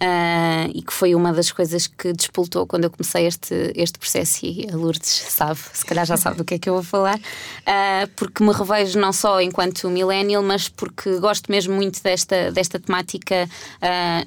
uh, 0.00 0.70
e 0.72 0.80
que 0.80 0.92
foi 0.92 1.12
uma 1.12 1.32
das 1.32 1.50
coisas 1.50 1.88
que 1.88 2.12
despoltou 2.12 2.68
quando 2.68 2.84
eu 2.84 2.90
comecei 2.90 3.26
este, 3.26 3.72
este 3.74 3.98
processo. 3.98 4.46
E 4.46 4.68
a 4.72 4.76
Lourdes 4.76 5.08
sabe, 5.28 5.58
se 5.72 5.84
calhar 5.84 6.06
já 6.06 6.16
sabe 6.16 6.36
do 6.36 6.44
que 6.44 6.54
é 6.54 6.58
que 6.58 6.68
eu 6.68 6.74
vou 6.74 6.84
falar, 6.84 7.18
uh, 7.18 8.08
porque 8.14 8.44
me 8.44 8.52
revejo 8.52 9.00
não 9.00 9.12
só 9.12 9.40
enquanto 9.40 9.90
millennial, 9.90 10.42
mas 10.42 10.68
porque 10.68 11.18
gosto 11.18 11.50
mesmo 11.50 11.74
muito 11.74 12.00
desta, 12.00 12.52
desta 12.52 12.78
temática 12.78 13.48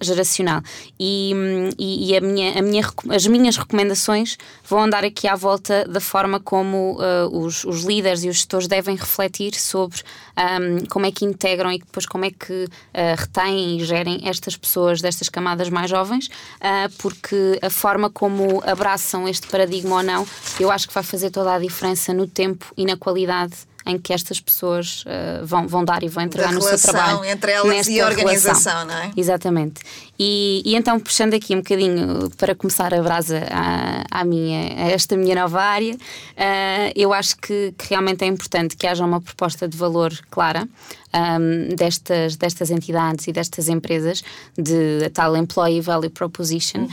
geracional. 0.01 0.61
E 0.99 1.36
e, 1.77 2.11
e 2.11 2.17
a 2.17 2.21
minha, 2.21 2.59
a 2.59 2.61
minha, 2.61 2.83
as 3.09 3.27
minhas 3.27 3.57
recomendações 3.57 4.37
vão 4.63 4.83
andar 4.83 5.03
aqui 5.03 5.27
à 5.27 5.35
volta 5.35 5.85
da 5.87 5.99
forma 5.99 6.39
como 6.39 6.97
uh, 6.99 7.37
os, 7.37 7.63
os 7.63 7.83
líderes 7.83 8.23
e 8.23 8.29
os 8.29 8.37
gestores 8.37 8.67
devem 8.67 8.95
refletir 8.95 9.53
sobre 9.55 10.01
um, 10.37 10.85
como 10.87 11.05
é 11.05 11.11
que 11.11 11.25
integram 11.25 11.71
e 11.71 11.79
depois 11.79 12.05
como 12.05 12.25
é 12.25 12.31
que 12.31 12.65
uh, 12.65 12.69
retêm 13.17 13.77
e 13.77 13.85
gerem 13.85 14.21
estas 14.27 14.55
pessoas 14.55 15.01
destas 15.01 15.29
camadas 15.29 15.69
mais 15.69 15.89
jovens, 15.89 16.27
uh, 16.27 16.91
porque 16.99 17.59
a 17.61 17.69
forma 17.69 18.09
como 18.09 18.61
abraçam 18.65 19.27
este 19.27 19.47
paradigma 19.47 19.97
ou 19.97 20.03
não, 20.03 20.27
eu 20.59 20.71
acho 20.71 20.87
que 20.87 20.93
vai 20.93 21.03
fazer 21.03 21.31
toda 21.31 21.53
a 21.53 21.59
diferença 21.59 22.13
no 22.13 22.27
tempo 22.27 22.65
e 22.75 22.85
na 22.85 22.97
qualidade 22.97 23.55
em 23.87 23.97
que 23.97 24.13
estas 24.13 24.39
pessoas 24.39 25.03
uh, 25.05 25.45
vão, 25.45 25.67
vão 25.67 25.83
dar 25.83 26.03
e 26.03 26.07
vão 26.07 26.23
entregar 26.23 26.51
no 26.51 26.61
seu 26.61 26.77
trabalho. 26.79 27.23
entre 27.25 27.51
elas 27.51 27.87
e 27.87 27.99
a 28.01 28.07
organização, 28.07 28.73
relação. 28.73 28.85
não 28.85 29.03
é? 29.03 29.11
Exatamente. 29.15 29.81
E, 30.19 30.61
e, 30.65 30.75
então, 30.75 30.99
puxando 30.99 31.33
aqui 31.33 31.53
um 31.53 31.59
bocadinho 31.59 32.29
para 32.37 32.53
começar 32.55 32.93
a 32.93 33.01
brasa 33.01 33.43
à, 33.51 34.21
à 34.21 34.23
minha, 34.25 34.85
a 34.85 34.89
esta 34.89 35.15
minha 35.15 35.35
nova 35.35 35.61
área, 35.61 35.93
uh, 35.93 36.91
eu 36.95 37.13
acho 37.13 37.37
que, 37.37 37.73
que, 37.77 37.89
realmente 37.89 38.23
é 38.23 38.27
importante 38.27 38.75
que 38.75 38.85
haja 38.87 39.05
uma 39.05 39.21
proposta 39.21 39.67
de 39.67 39.77
valor 39.77 40.11
clara 40.29 40.67
um, 41.13 41.75
destas, 41.75 42.35
destas 42.35 42.71
entidades 42.71 43.27
e 43.27 43.31
destas 43.31 43.69
empresas 43.69 44.23
de 44.57 45.05
a 45.05 45.09
tal 45.09 45.35
Employee 45.35 45.81
Value 45.81 46.09
Proposition 46.09 46.81
uhum. 46.81 46.87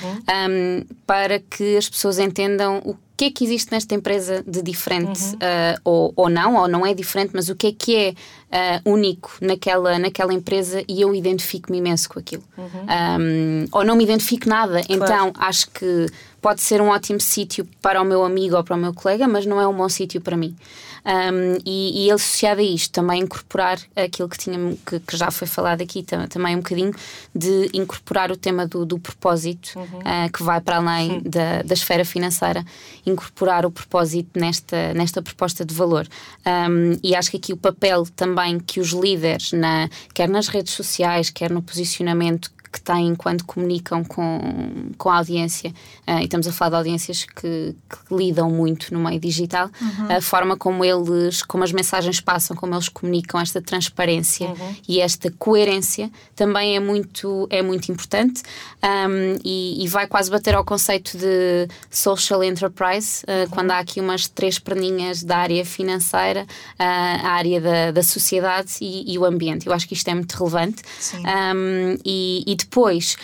um, 0.51 0.87
para 1.07 1.39
que 1.39 1.77
as 1.77 1.89
pessoas 1.89 2.19
entendam 2.19 2.81
o 2.85 2.97
que 3.17 3.27
é 3.27 3.31
que 3.31 3.45
existe 3.45 3.71
nesta 3.71 3.95
empresa 3.95 4.43
de 4.47 4.61
diferente 4.61 5.21
uhum. 5.25 5.35
uh, 5.35 5.81
ou, 5.85 6.13
ou 6.17 6.29
não, 6.29 6.57
ou 6.57 6.67
não 6.67 6.85
é 6.85 6.93
diferente, 6.93 7.31
mas 7.33 7.49
o 7.49 7.55
que 7.55 7.69
é 7.69 7.73
que 7.73 7.97
é 7.97 8.11
uh, 8.11 8.91
único 8.91 9.37
naquela, 9.41 9.99
naquela 9.99 10.35
empresa 10.35 10.83
e 10.89 11.01
eu 11.01 11.15
identifico-me 11.15 11.79
imenso 11.79 12.09
com 12.09 12.19
aquilo. 12.19 12.43
Uhum. 12.59 12.67
Um, 13.21 13.67
ou 13.71 13.85
não 13.85 13.95
me 13.95 14.03
identifico 14.03 14.49
nada, 14.49 14.83
claro. 14.83 15.05
então 15.05 15.33
acho 15.39 15.71
que 15.71 16.07
pode 16.43 16.61
ser 16.61 16.81
um 16.81 16.89
ótimo 16.89 17.21
sítio 17.21 17.67
para 17.81 18.03
o 18.03 18.05
meu 18.05 18.25
amigo 18.25 18.57
ou 18.57 18.65
para 18.65 18.75
o 18.75 18.79
meu 18.79 18.93
colega, 18.93 19.29
mas 19.29 19.47
não 19.47 19.61
é 19.61 19.67
um 19.67 19.75
bom 19.75 19.89
sítio 19.89 20.21
para 20.21 20.37
mim. 20.37 20.57
Um, 21.05 21.59
e, 21.67 22.07
e 22.07 22.11
associado 22.11 22.63
a 22.63 22.65
isto, 22.65 22.91
também 22.93 23.21
incorporar 23.21 23.79
aquilo 23.95 24.27
que, 24.27 24.39
tinha, 24.39 24.59
que, 24.87 24.99
que 25.01 25.17
já 25.17 25.31
foi 25.31 25.47
falado 25.47 25.83
aqui 25.83 26.03
também 26.03 26.55
um 26.55 26.61
bocadinho, 26.61 26.95
de 27.35 27.71
incorporar 27.75 28.33
o 28.33 28.37
tema 28.37 28.67
do, 28.67 28.87
do 28.87 28.99
propósito, 28.99 29.73
uhum. 29.77 29.99
uh, 29.99 30.33
que 30.33 30.43
vai 30.43 30.63
para 30.63 30.77
além 30.77 31.21
da, 31.21 31.63
da 31.63 31.75
esfera 31.75 32.07
financeira, 32.07 32.65
incorporar 33.05 33.67
o 33.67 33.71
propósito 33.71 34.41
nesta, 34.41 34.95
nesta 34.95 35.21
proposta 35.21 35.63
de 35.63 35.75
valor. 35.75 36.09
Um, 36.47 36.99
e 37.03 37.15
acho 37.15 37.31
que 37.31 37.37
aqui 37.37 37.53
o 37.53 37.57
papel 37.57 38.07
também 38.17 38.59
que 38.59 38.81
os 38.81 38.89
líderes, 38.91 39.53
na, 39.53 39.91
quer 40.15 40.29
nas 40.29 40.49
redes 40.49 40.73
sociais, 40.73 41.29
quer 41.29 41.51
no 41.51 41.61
posicionamento 41.61 42.51
que 42.75 42.81
têm 42.81 43.15
quando 43.15 43.45
comunicam 43.45 44.03
com, 44.03 44.91
com 44.99 45.09
a 45.09 45.19
audiência, 45.19 45.73
uh, 46.09 46.19
e 46.19 46.25
estamos 46.25 46.49
a 46.49 46.53
falar 46.53 46.71
de 46.71 46.77
audiências 46.77 47.25
que, 47.25 47.77
que 47.89 48.15
lidam 48.15 48.51
muito 48.51 48.93
no 48.93 48.99
meio 48.99 49.21
digital, 49.21 49.71
uhum. 49.81 50.17
a 50.17 50.21
forma 50.21 50.57
como 50.57 50.85
eles, 50.85 51.41
como 51.43 51.63
as 51.63 51.71
mensagens 51.71 52.21
passam, 52.21 52.57
como 52.57 52.75
eles 52.75 52.89
comunicam, 52.89 53.41
esta 53.41 53.63
transparência 53.63 54.49
uhum. 54.49 54.77
e 54.89 55.01
esta 55.01 55.31
coerência 55.39 56.11
também 56.35 56.75
é 56.75 56.81
muito, 56.81 57.47
é 57.49 57.63
muito 57.63 57.93
importante 57.93 58.43
um, 58.83 59.39
e, 59.45 59.85
e, 59.85 59.89
vai 59.89 60.09
quase 60.09 60.29
bater 60.29 60.57
ao 60.57 60.65
conceito 60.65 61.17
de 61.17 61.69
social 61.89 62.43
enterprise, 62.43 63.23
uh, 63.29 63.43
uhum. 63.43 63.49
quando 63.51 63.71
há 63.71 63.79
aqui 63.79 64.01
umas 64.01 64.27
três 64.27 64.59
perninhas 64.59 65.23
da 65.23 65.39
área 65.39 65.65
financeira, 65.65 66.43
uh, 66.43 66.47
a 66.79 67.31
área 67.31 67.61
da, 67.61 67.91
da 67.93 68.03
sociedade 68.03 68.73
e, 68.81 69.13
e, 69.13 69.19
o 69.19 69.25
ambiente. 69.25 69.69
Eu 69.69 69.73
acho 69.73 69.87
que 69.87 69.95
isto 69.95 70.09
é 70.09 70.15
muito 70.15 70.33
relevante. 70.33 70.83
Um, 71.15 71.97
e, 72.05 72.43
e 72.47 72.57
depois 72.65 73.17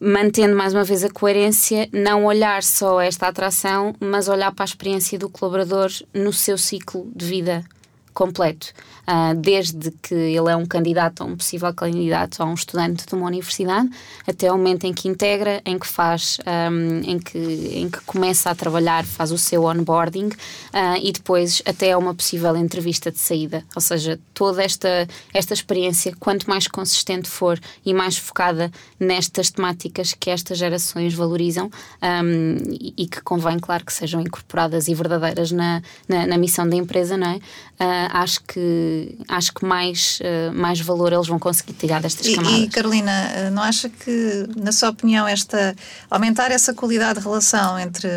mantendo 0.00 0.56
mais 0.56 0.74
uma 0.74 0.82
vez 0.82 1.04
a 1.04 1.10
coerência, 1.10 1.88
não 1.92 2.24
olhar 2.24 2.64
só 2.64 3.00
esta 3.00 3.28
atração, 3.28 3.94
mas 4.00 4.26
olhar 4.26 4.52
para 4.52 4.64
a 4.64 4.66
experiência 4.66 5.16
do 5.16 5.30
colaborador 5.30 5.90
no 6.12 6.32
seu 6.32 6.58
ciclo 6.58 7.08
de 7.14 7.24
vida 7.24 7.64
completo, 8.12 8.72
uh, 9.08 9.34
desde 9.34 9.90
que 10.02 10.14
ele 10.14 10.50
é 10.50 10.56
um 10.56 10.66
candidato, 10.66 11.24
um 11.24 11.36
possível 11.36 11.72
candidato, 11.74 12.42
a 12.42 12.46
um 12.46 12.54
estudante 12.54 13.06
de 13.06 13.14
uma 13.14 13.26
universidade, 13.26 13.88
até 14.26 14.50
o 14.52 14.56
momento 14.56 14.84
em 14.84 14.92
que 14.92 15.08
integra, 15.08 15.60
em 15.64 15.78
que 15.78 15.86
faz, 15.86 16.38
um, 16.70 17.00
em, 17.10 17.18
que, 17.18 17.38
em 17.38 17.90
que 17.90 18.00
começa 18.02 18.50
a 18.50 18.54
trabalhar, 18.54 19.04
faz 19.04 19.32
o 19.32 19.38
seu 19.38 19.64
onboarding 19.64 20.28
uh, 20.28 20.98
e 21.02 21.12
depois 21.12 21.62
até 21.66 21.96
uma 21.96 22.14
possível 22.14 22.56
entrevista 22.56 23.10
de 23.10 23.18
saída. 23.18 23.64
Ou 23.74 23.80
seja, 23.80 24.18
toda 24.34 24.62
esta, 24.62 25.08
esta 25.32 25.54
experiência, 25.54 26.14
quanto 26.18 26.48
mais 26.48 26.66
consistente 26.66 27.28
for 27.28 27.58
e 27.84 27.94
mais 27.94 28.16
focada 28.16 28.70
nestas 28.98 29.50
temáticas 29.50 30.14
que 30.18 30.30
estas 30.30 30.58
gerações 30.58 31.14
valorizam 31.14 31.70
um, 32.02 32.56
e, 32.70 32.94
e, 32.96 33.06
que 33.06 33.20
convém, 33.20 33.58
claro, 33.58 33.84
que 33.84 33.92
sejam 33.92 34.20
incorporadas 34.20 34.88
e 34.88 34.94
verdadeiras 34.94 35.50
na, 35.50 35.82
na, 36.08 36.26
na 36.26 36.38
missão 36.38 36.68
da 36.68 36.76
empresa, 36.76 37.16
não 37.16 37.28
é? 37.28 37.36
Uh, 37.36 38.01
acho 38.10 38.42
que, 38.44 39.16
acho 39.28 39.52
que 39.52 39.64
mais, 39.64 40.18
uh, 40.20 40.52
mais 40.52 40.80
valor 40.80 41.12
eles 41.12 41.26
vão 41.26 41.38
conseguir 41.38 41.74
tirar 41.74 42.00
destas 42.00 42.26
e, 42.26 42.34
camadas. 42.34 42.58
E, 42.58 42.68
Carolina, 42.68 43.50
não 43.50 43.62
acha 43.62 43.88
que, 43.88 44.46
na 44.56 44.72
sua 44.72 44.90
opinião, 44.90 45.26
esta, 45.26 45.74
aumentar 46.10 46.50
essa 46.50 46.72
qualidade 46.74 47.18
de 47.18 47.24
relação 47.24 47.78
entre 47.78 48.08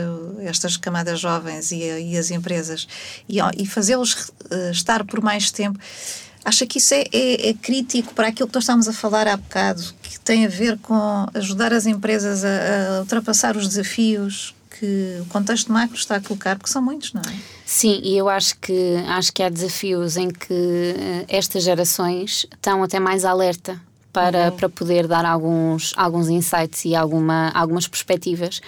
estas 0.42 0.78
camadas 0.78 1.20
jovens 1.20 1.72
e, 1.72 1.82
e 1.84 2.18
as 2.18 2.32
empresas 2.32 2.88
e, 3.28 3.40
e 3.58 3.66
fazê-los 3.66 4.14
uh, 4.52 4.72
estar 4.72 5.04
por 5.04 5.22
mais 5.22 5.52
tempo 5.52 5.80
Acha 6.46 6.68
que 6.68 6.78
isso 6.78 6.94
é, 6.94 7.06
é, 7.12 7.50
é, 7.50 7.54
crítico 7.56 8.14
para 8.14 8.28
aquilo 8.28 8.48
que 8.48 8.54
nós 8.54 8.66
estávamos 8.66 8.88
a 8.88 8.94
falar 8.94 9.28
há 9.28 9.36
bocado, 9.36 9.82
que 10.04 10.20
tem 10.20 10.46
a 10.46 10.48
ver 10.48 10.78
com 10.78 11.26
ajudar 11.34 11.74
as 11.74 11.88
empresas 11.88 12.46
a, 12.46 12.98
a 12.98 13.00
ultrapassar 13.00 13.58
os 13.58 13.68
desafios 13.68 14.54
que 14.80 15.18
o 15.22 15.26
contexto 15.26 15.72
macro 15.72 15.96
está 15.96 16.18
a 16.18 16.22
colocar, 16.22 16.58
porque 16.58 16.72
são 16.72 16.82
muitos, 16.82 17.14
não 17.14 17.22
é? 17.22 17.36
Sim, 17.66 18.00
e 18.04 18.18
eu 18.18 18.30
acho 18.30 18.58
que, 18.58 18.96
acho 19.08 19.34
que 19.34 19.42
há 19.42 19.50
desafios 19.50 20.18
em 20.18 20.30
que 20.30 20.54
uh, 20.54 21.26
estas 21.28 21.64
gerações 21.64 22.46
estão 22.54 22.84
até 22.84 23.00
mais 23.00 23.26
alerta 23.26 23.82
para, 24.12 24.50
uhum. 24.50 24.58
para 24.58 24.70
poder 24.70 25.08
dar 25.08 25.26
alguns, 25.26 25.94
alguns 25.98 26.30
insights 26.30 26.86
e 26.86 26.96
alguma, 26.96 27.50
algumas 27.50 27.88
perspectivas. 27.88 28.62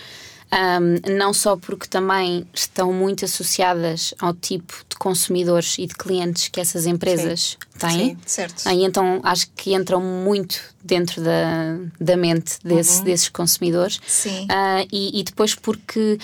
Um, 0.49 1.17
não 1.17 1.33
só 1.33 1.57
porque 1.57 1.87
também 1.87 2.47
estão 2.53 2.93
muito 2.93 3.25
associadas 3.25 4.13
ao 4.17 4.33
tipo 4.33 4.73
de 4.89 4.95
consumidores 4.95 5.77
e 5.77 5.85
de 5.85 5.93
clientes 5.93 6.47
que 6.47 6.59
essas 6.59 6.85
empresas. 6.85 7.57
Têm. 7.77 8.09
Sim, 8.09 8.17
certo. 8.25 8.69
E 8.69 8.83
então 8.83 9.19
acho 9.23 9.49
que 9.55 9.73
entram 9.73 10.01
muito 10.01 10.59
dentro 10.83 11.21
da, 11.21 11.77
da 11.99 12.17
mente 12.17 12.57
desse, 12.63 12.99
uhum. 12.99 13.05
desses 13.05 13.29
consumidores. 13.29 13.99
Sim. 14.07 14.43
Uh, 14.45 14.87
e, 14.91 15.19
e 15.19 15.23
depois 15.23 15.55
porque 15.55 16.17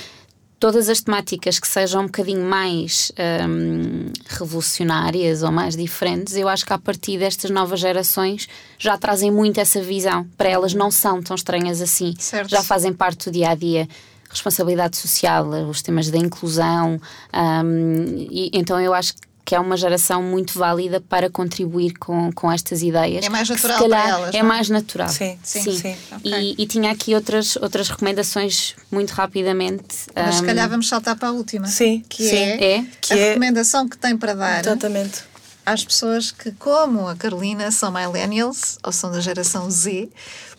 todas 0.64 0.88
as 0.88 1.02
temáticas 1.02 1.60
que 1.60 1.68
sejam 1.68 2.04
um 2.04 2.06
bocadinho 2.06 2.42
mais 2.42 3.12
um, 3.50 4.06
revolucionárias 4.30 5.44
ou 5.44 5.52
mais 5.52 5.76
diferentes, 5.76 6.38
eu 6.38 6.48
acho 6.48 6.66
que 6.66 6.72
a 6.72 6.78
partir 6.78 7.20
destas 7.20 7.52
novas 7.52 7.82
gerações 7.82 8.48
já 8.80 8.98
trazem 8.98 9.30
muito 9.30 9.60
essa 9.60 9.82
visão. 9.82 10.26
Para 10.38 10.48
elas 10.48 10.74
não 10.74 10.90
são 10.90 11.22
tão 11.22 11.36
estranhas 11.36 11.82
assim. 11.82 12.14
Certo. 12.18 12.50
Já 12.50 12.64
fazem 12.64 12.94
parte 12.94 13.26
do 13.26 13.34
dia 13.34 13.50
a 13.50 13.56
dia 13.56 13.90
responsabilidade 14.30 14.96
social, 14.96 15.50
os 15.70 15.82
temas 15.82 16.10
da 16.10 16.18
inclusão. 16.18 16.98
Um, 17.34 18.28
e, 18.32 18.50
então 18.54 18.80
eu 18.80 18.94
acho 18.94 19.16
que 19.16 19.33
é 19.56 19.60
uma 19.60 19.76
geração 19.76 20.24
muito 20.24 20.58
válida 20.58 21.02
para 21.02 21.30
contribuir 21.30 21.94
com, 21.98 22.32
com 22.32 22.52
estas 22.52 22.82
ideias. 22.82 23.26
É 23.26 23.30
mais 23.30 23.50
natural 23.50 23.78
que, 23.78 23.84
calhar, 23.84 24.02
para 24.02 24.10
elas. 24.10 24.36
É 24.36 24.40
não? 24.40 24.48
mais 24.48 24.70
natural. 24.70 25.10
Sim, 25.10 25.38
sim. 25.44 25.62
sim. 25.62 25.78
sim. 25.78 25.96
Okay. 26.18 26.56
E, 26.58 26.64
e, 26.64 26.68
tinha 26.68 26.92
aqui 26.92 27.14
outras, 27.14 27.56
outras 27.58 27.90
recomendações 27.90 28.76
muito 28.92 29.12
rapidamente. 29.12 30.08
Mas 30.16 30.36
um, 30.36 30.40
se 30.40 30.46
calhar 30.46 30.70
vamos 30.70 30.88
saltar 30.88 31.18
para 31.18 31.30
a 31.30 31.32
última. 31.32 31.68
Sim, 31.68 32.04
que 32.08 32.30
sim. 32.30 32.36
é, 32.36 32.78
é. 32.78 32.86
Que 33.02 33.14
a 33.14 33.18
é... 33.18 33.28
recomendação 33.30 33.88
que 33.88 33.98
tem 33.98 34.16
para 34.18 34.34
dar. 34.34 34.62
Exatamente 34.62 35.34
às 35.66 35.84
pessoas 35.86 36.32
que, 36.32 36.52
como 36.52 37.08
a 37.08 37.16
Carolina, 37.16 37.72
são 37.72 37.92
millennials 37.92 38.78
ou 38.84 38.92
são 38.92 39.12
da 39.12 39.22
geração 39.22 39.70
Z, 39.72 40.10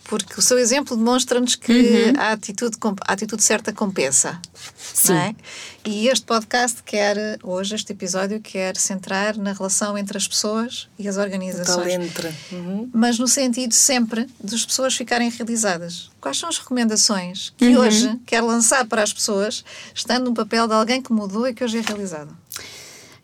porque 0.05 0.39
o 0.39 0.41
seu 0.41 0.57
exemplo 0.57 0.95
demonstra-nos 0.95 1.55
que 1.55 1.71
uhum. 1.71 2.13
a, 2.17 2.31
atitude, 2.31 2.77
a 3.05 3.13
atitude 3.13 3.43
certa 3.43 3.73
compensa. 3.73 4.39
Sim. 4.77 5.13
É? 5.13 5.35
E 5.83 6.07
este 6.07 6.25
podcast 6.25 6.81
quer, 6.83 7.39
hoje, 7.43 7.75
este 7.75 7.91
episódio, 7.91 8.39
quer 8.39 8.77
centrar 8.77 9.37
na 9.37 9.51
relação 9.51 9.97
entre 9.97 10.17
as 10.17 10.27
pessoas 10.27 10.87
e 10.97 11.07
as 11.07 11.17
organizações. 11.17 11.93
Entre. 11.93 12.33
Uhum. 12.51 12.89
Mas 12.93 13.19
no 13.19 13.27
sentido 13.27 13.73
sempre 13.73 14.27
das 14.39 14.65
pessoas 14.65 14.95
ficarem 14.95 15.29
realizadas. 15.29 16.09
Quais 16.21 16.37
são 16.37 16.49
as 16.49 16.57
recomendações 16.57 17.53
que 17.57 17.67
uhum. 17.67 17.81
hoje 17.81 18.19
quer 18.25 18.41
lançar 18.41 18.85
para 18.85 19.03
as 19.03 19.11
pessoas, 19.11 19.65
estando 19.93 20.25
no 20.25 20.33
papel 20.33 20.67
de 20.67 20.73
alguém 20.73 21.01
que 21.01 21.11
mudou 21.11 21.47
e 21.47 21.53
que 21.53 21.63
hoje 21.63 21.79
é 21.79 21.81
realizado? 21.81 22.35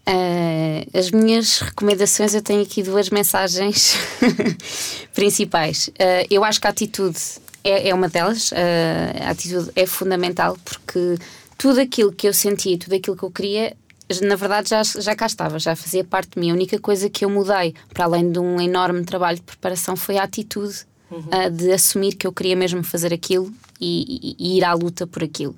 Uh, 0.07 0.97
as 0.97 1.11
minhas 1.11 1.59
recomendações, 1.59 2.33
eu 2.33 2.41
tenho 2.41 2.61
aqui 2.61 2.81
duas 2.81 3.09
mensagens 3.09 3.95
principais. 5.13 5.89
Uh, 5.89 6.25
eu 6.29 6.43
acho 6.43 6.59
que 6.59 6.67
a 6.67 6.71
atitude 6.71 7.19
é, 7.63 7.89
é 7.89 7.93
uma 7.93 8.09
delas, 8.09 8.51
uh, 8.51 8.55
a 9.21 9.29
atitude 9.29 9.69
é 9.75 9.85
fundamental 9.85 10.57
porque 10.65 11.17
tudo 11.57 11.79
aquilo 11.79 12.11
que 12.11 12.27
eu 12.27 12.33
sentia, 12.33 12.77
tudo 12.79 12.95
aquilo 12.95 13.15
que 13.15 13.23
eu 13.23 13.31
queria, 13.31 13.77
na 14.23 14.35
verdade 14.35 14.71
já, 14.71 14.81
já 14.83 15.15
cá 15.15 15.27
estava, 15.27 15.59
já 15.59 15.75
fazia 15.75 16.03
parte 16.03 16.31
de 16.31 16.39
mim. 16.39 16.49
A 16.49 16.53
única 16.53 16.79
coisa 16.79 17.07
que 17.07 17.23
eu 17.23 17.29
mudei, 17.29 17.75
para 17.93 18.05
além 18.05 18.31
de 18.31 18.39
um 18.39 18.59
enorme 18.59 19.05
trabalho 19.05 19.37
de 19.37 19.43
preparação, 19.43 19.95
foi 19.95 20.17
a 20.17 20.23
atitude 20.23 20.79
uhum. 21.11 21.51
de 21.55 21.71
assumir 21.71 22.15
que 22.15 22.25
eu 22.25 22.33
queria 22.33 22.55
mesmo 22.55 22.83
fazer 22.83 23.13
aquilo 23.13 23.53
e, 23.81 24.35
e, 24.39 24.57
ir 24.57 24.63
à 24.63 24.73
luta 24.73 25.07
por 25.07 25.23
aquilo. 25.23 25.55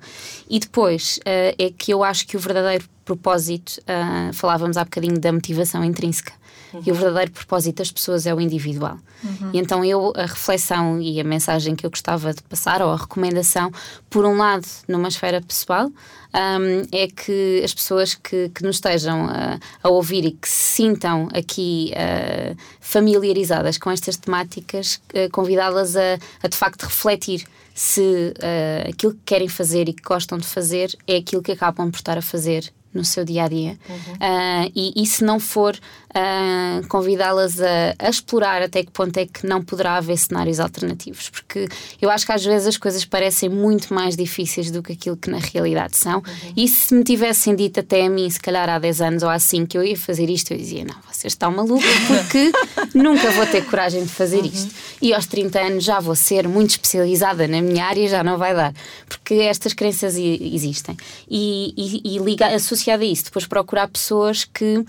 E 0.48 0.58
depois 0.58 1.20
é 1.24 1.70
que 1.76 1.92
eu 1.92 2.02
acho 2.02 2.26
que 2.26 2.36
o 2.36 2.40
verdadeiro 2.40 2.88
propósito, 3.04 3.80
uh, 3.80 4.32
falávamos 4.32 4.76
há 4.76 4.84
bocadinho 4.84 5.20
da 5.20 5.32
motivação 5.32 5.84
intrínseca. 5.84 6.32
Uhum. 6.72 6.82
E 6.86 6.90
o 6.90 6.94
verdadeiro 6.94 7.30
propósito 7.30 7.76
das 7.76 7.92
pessoas 7.92 8.26
é 8.26 8.34
o 8.34 8.40
individual. 8.40 8.98
Uhum. 9.22 9.50
E 9.52 9.58
então 9.58 9.84
eu, 9.84 10.12
a 10.16 10.22
reflexão 10.22 11.00
e 11.00 11.20
a 11.20 11.24
mensagem 11.24 11.76
que 11.76 11.86
eu 11.86 11.90
gostava 11.90 12.32
de 12.32 12.42
passar, 12.42 12.82
ou 12.82 12.90
a 12.90 12.96
recomendação, 12.96 13.70
por 14.10 14.24
um 14.24 14.36
lado, 14.36 14.66
numa 14.88 15.08
esfera 15.08 15.40
pessoal, 15.40 15.86
um, 15.86 16.82
é 16.90 17.06
que 17.06 17.62
as 17.62 17.72
pessoas 17.72 18.14
que, 18.14 18.48
que 18.48 18.62
nos 18.64 18.76
estejam 18.76 19.28
a, 19.28 19.58
a 19.82 19.88
ouvir 19.88 20.24
e 20.24 20.32
que 20.32 20.48
se 20.48 20.74
sintam 20.74 21.28
aqui 21.32 21.92
uh, 21.92 22.56
familiarizadas 22.80 23.78
com 23.78 23.90
estas 23.90 24.16
temáticas, 24.16 25.00
uh, 25.14 25.30
convidá-las 25.30 25.94
a, 25.94 26.18
a 26.42 26.48
de 26.48 26.56
facto 26.56 26.82
refletir 26.82 27.46
se 27.74 28.00
uh, 28.00 28.88
aquilo 28.88 29.14
que 29.14 29.20
querem 29.26 29.48
fazer 29.48 29.88
e 29.88 29.92
que 29.92 30.02
gostam 30.02 30.38
de 30.38 30.46
fazer 30.46 30.96
é 31.08 31.16
aquilo 31.16 31.42
que 31.42 31.52
acabam 31.52 31.90
por 31.90 31.98
estar 31.98 32.16
a 32.16 32.22
fazer 32.22 32.72
no 32.94 33.04
seu 33.04 33.24
dia 33.24 33.44
a 33.44 33.48
dia. 33.48 33.76
Uhum. 33.88 34.14
Uh, 34.14 34.72
e, 34.74 35.02
e, 35.02 35.06
se 35.06 35.24
não 35.24 35.40
for, 35.40 35.76
uh, 36.14 36.86
convidá-las 36.88 37.60
a, 37.60 37.94
a, 37.98 38.08
explorar 38.08 38.62
até 38.62 38.84
que 38.84 38.90
ponto 38.90 39.16
é 39.18 39.26
que 39.26 39.46
não 39.46 39.62
poderá 39.62 39.96
haver 39.96 40.16
cenários 40.16 40.60
alternativos. 40.60 41.28
Porque 41.28 41.68
eu 42.00 42.08
acho 42.08 42.24
que 42.24 42.32
às 42.32 42.44
vezes 42.44 42.68
as 42.68 42.76
coisas 42.76 43.04
parecem 43.04 43.48
muito 43.48 43.92
mais 43.92 44.16
difíceis 44.16 44.70
do 44.70 44.82
que 44.82 44.92
aquilo 44.92 45.16
que 45.16 45.28
na 45.28 45.38
realidade 45.38 45.96
são. 45.96 46.18
Uhum. 46.18 46.52
E 46.56 46.68
se 46.68 46.94
me 46.94 47.02
tivessem 47.02 47.54
dito 47.56 47.80
até 47.80 48.06
a 48.06 48.08
mim, 48.08 48.30
se 48.30 48.40
calhar 48.40 48.68
há 48.68 48.78
10 48.78 49.00
anos 49.00 49.22
ou 49.22 49.28
há 49.28 49.38
5, 49.38 49.66
que 49.66 49.76
eu 49.76 49.82
ia 49.82 49.96
fazer 49.96 50.30
isto, 50.30 50.52
eu 50.52 50.58
dizia: 50.58 50.84
Não, 50.84 50.96
vocês 51.10 51.32
estão 51.32 51.50
malucos, 51.50 51.84
porque 52.06 52.52
nunca 52.94 53.30
vou 53.32 53.46
ter 53.46 53.64
coragem 53.64 54.04
de 54.04 54.10
fazer 54.10 54.40
uhum. 54.40 54.46
isto. 54.46 54.74
E 55.02 55.12
aos 55.12 55.26
30 55.26 55.60
anos 55.60 55.84
já 55.84 55.98
vou 55.98 56.14
ser 56.14 56.46
muito 56.46 56.70
especializada 56.70 57.48
na 57.48 57.60
minha 57.60 57.84
área, 57.84 58.08
já 58.08 58.22
não 58.22 58.38
vai 58.38 58.54
dar. 58.54 58.72
Porque 59.08 59.34
estas 59.34 59.72
crenças 59.72 60.16
existem. 60.16 60.96
E, 61.28 61.74
e, 61.76 62.16
e 62.16 62.18
liga, 62.18 62.58
associada 62.84 63.02
a 63.02 63.06
isso, 63.06 63.24
depois 63.24 63.46
procurar 63.46 63.88
pessoas 63.88 64.44
que 64.44 64.78
um, 64.78 64.84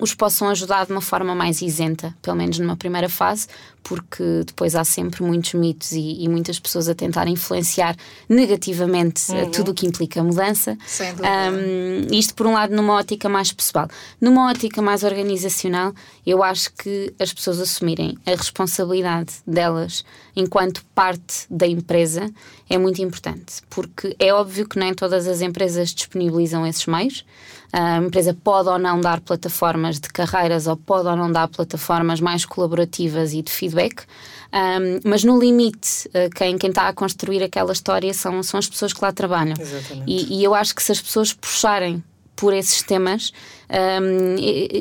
os 0.00 0.14
possam 0.14 0.48
ajudar 0.48 0.86
de 0.86 0.92
uma 0.92 1.00
forma 1.00 1.34
mais 1.34 1.60
isenta, 1.60 2.14
pelo 2.22 2.36
menos 2.36 2.58
numa 2.58 2.76
primeira 2.76 3.08
fase, 3.08 3.48
porque 3.82 4.42
depois 4.46 4.74
há 4.74 4.84
sempre 4.84 5.22
muitos 5.22 5.54
mitos 5.54 5.92
e, 5.92 6.22
e 6.22 6.28
muitas 6.28 6.58
pessoas 6.58 6.88
a 6.88 6.94
tentar 6.94 7.26
influenciar 7.28 7.96
negativamente 8.28 9.30
uhum. 9.32 9.50
tudo 9.50 9.70
o 9.72 9.74
que 9.74 9.86
implica 9.86 10.22
mudança. 10.22 10.76
Sem 10.86 11.10
dúvida. 11.10 11.28
Um, 11.28 12.14
isto, 12.14 12.34
por 12.34 12.46
um 12.46 12.52
lado, 12.52 12.74
numa 12.74 12.94
ótica 12.94 13.28
mais 13.28 13.52
pessoal. 13.52 13.88
Numa 14.20 14.50
ótica 14.50 14.80
mais 14.80 15.02
organizacional, 15.02 15.92
eu 16.26 16.42
acho 16.42 16.72
que 16.74 17.12
as 17.18 17.32
pessoas 17.32 17.60
assumirem 17.60 18.16
a 18.26 18.30
responsabilidade 18.30 19.34
delas 19.46 20.04
enquanto 20.34 20.84
parte 20.94 21.46
da 21.50 21.66
empresa 21.66 22.30
é 22.68 22.78
muito 22.78 23.02
importante, 23.02 23.62
porque 23.68 24.16
é 24.18 24.32
óbvio 24.32 24.66
que 24.66 24.78
nem 24.78 24.94
todas 24.94 25.26
as 25.26 25.40
empresas 25.40 25.90
disponibilizam 25.90 26.66
esses 26.66 26.86
meios. 26.86 27.24
A 27.72 27.96
empresa 27.96 28.34
pode 28.34 28.68
ou 28.68 28.78
não 28.78 29.00
dar 29.00 29.20
plataformas 29.20 29.98
de 29.98 30.08
carreiras 30.08 30.66
ou 30.66 30.76
pode 30.76 31.08
ou 31.08 31.16
não 31.16 31.32
dar 31.32 31.48
plataformas 31.48 32.20
mais 32.20 32.44
colaborativas 32.44 33.32
e 33.32 33.40
de 33.40 33.50
feedback. 33.50 33.71
Um, 34.52 35.00
mas 35.08 35.24
no 35.24 35.38
limite, 35.38 36.10
quem, 36.36 36.58
quem 36.58 36.70
está 36.70 36.88
a 36.88 36.92
construir 36.92 37.42
aquela 37.42 37.72
história 37.72 38.12
são, 38.12 38.42
são 38.42 38.58
as 38.58 38.68
pessoas 38.68 38.92
que 38.92 39.02
lá 39.02 39.10
trabalham. 39.12 39.54
E, 40.06 40.38
e 40.38 40.44
eu 40.44 40.54
acho 40.54 40.74
que 40.74 40.82
se 40.82 40.92
as 40.92 41.00
pessoas 41.00 41.32
puxarem 41.32 42.02
por 42.36 42.52
esses 42.52 42.82
temas, 42.82 43.32
um, 44.02 44.36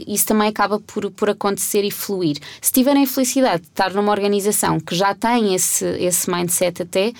isso 0.08 0.26
também 0.26 0.48
acaba 0.48 0.80
por, 0.80 1.12
por 1.12 1.30
acontecer 1.30 1.84
e 1.84 1.92
fluir. 1.92 2.38
Se 2.60 2.72
tiverem 2.72 3.04
a 3.04 3.08
felicidade 3.08 3.62
de 3.62 3.68
estar 3.68 3.94
numa 3.94 4.12
organização 4.12 4.80
que 4.80 4.96
já 4.96 5.14
tem 5.14 5.54
esse, 5.54 5.86
esse 5.86 6.30
mindset 6.30 6.82
até, 6.82 7.14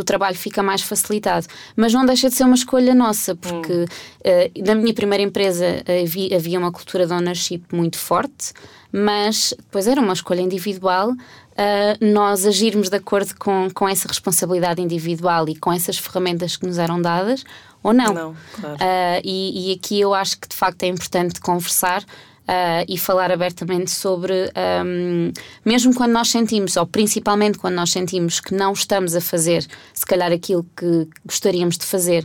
o 0.00 0.04
trabalho 0.04 0.36
fica 0.36 0.62
mais 0.62 0.82
facilitado. 0.82 1.46
Mas 1.76 1.92
não 1.92 2.06
deixa 2.06 2.28
de 2.28 2.34
ser 2.34 2.44
uma 2.44 2.54
escolha 2.54 2.94
nossa, 2.94 3.34
porque 3.34 3.72
hum. 3.72 3.84
uh, 3.84 4.66
na 4.66 4.74
minha 4.74 4.94
primeira 4.94 5.22
empresa 5.22 5.82
havia, 6.02 6.36
havia 6.36 6.58
uma 6.58 6.72
cultura 6.72 7.06
de 7.06 7.12
ownership 7.12 7.62
muito 7.72 7.98
forte, 7.98 8.52
mas 8.92 9.54
depois 9.56 9.86
era 9.86 10.00
uma 10.00 10.12
escolha 10.12 10.40
individual. 10.40 11.10
Uh, 11.10 12.12
nós 12.12 12.46
agirmos 12.46 12.88
de 12.88 12.96
acordo 12.96 13.34
com, 13.36 13.68
com 13.74 13.88
essa 13.88 14.06
responsabilidade 14.06 14.80
individual 14.80 15.48
e 15.48 15.56
com 15.56 15.72
essas 15.72 15.98
ferramentas 15.98 16.56
que 16.56 16.64
nos 16.64 16.78
eram 16.78 17.02
dadas, 17.02 17.44
ou 17.82 17.92
não. 17.92 18.14
não 18.14 18.36
claro. 18.60 18.76
uh, 18.76 19.20
e, 19.24 19.70
e, 19.70 19.74
aqui 19.74 20.00
eu 20.00 20.14
acho 20.14 20.38
que 20.38 20.48
de 20.48 20.54
facto 20.54 20.82
é 20.84 20.86
importante 20.86 21.40
conversar. 21.40 22.04
Uh, 22.48 22.80
e 22.88 22.96
falar 22.96 23.30
abertamente 23.30 23.90
sobre, 23.90 24.50
um, 24.82 25.30
mesmo 25.66 25.94
quando 25.94 26.12
nós 26.12 26.30
sentimos, 26.30 26.78
ou 26.78 26.86
principalmente 26.86 27.58
quando 27.58 27.74
nós 27.74 27.90
sentimos 27.90 28.40
que 28.40 28.54
não 28.54 28.72
estamos 28.72 29.14
a 29.14 29.20
fazer, 29.20 29.66
se 29.92 30.06
calhar, 30.06 30.32
aquilo 30.32 30.64
que 30.74 31.06
gostaríamos 31.26 31.76
de 31.76 31.84
fazer, 31.84 32.24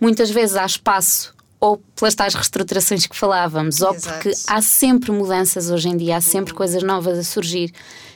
muitas 0.00 0.30
vezes 0.30 0.54
há 0.54 0.64
espaço 0.64 1.34
ou 1.58 1.78
pelas 1.96 2.14
tais 2.14 2.34
reestruturações 2.34 3.06
que 3.06 3.16
falávamos, 3.16 3.76
Exato. 3.76 3.94
ou 3.94 4.00
porque 4.00 4.32
há 4.46 4.62
sempre 4.62 5.10
mudanças 5.10 5.68
hoje 5.68 5.88
em 5.88 5.96
dia, 5.96 6.18
há 6.18 6.20
sempre 6.20 6.52
uhum. 6.52 6.58
coisas 6.58 6.82
novas 6.84 7.18
a 7.18 7.24
surgir. 7.24 7.72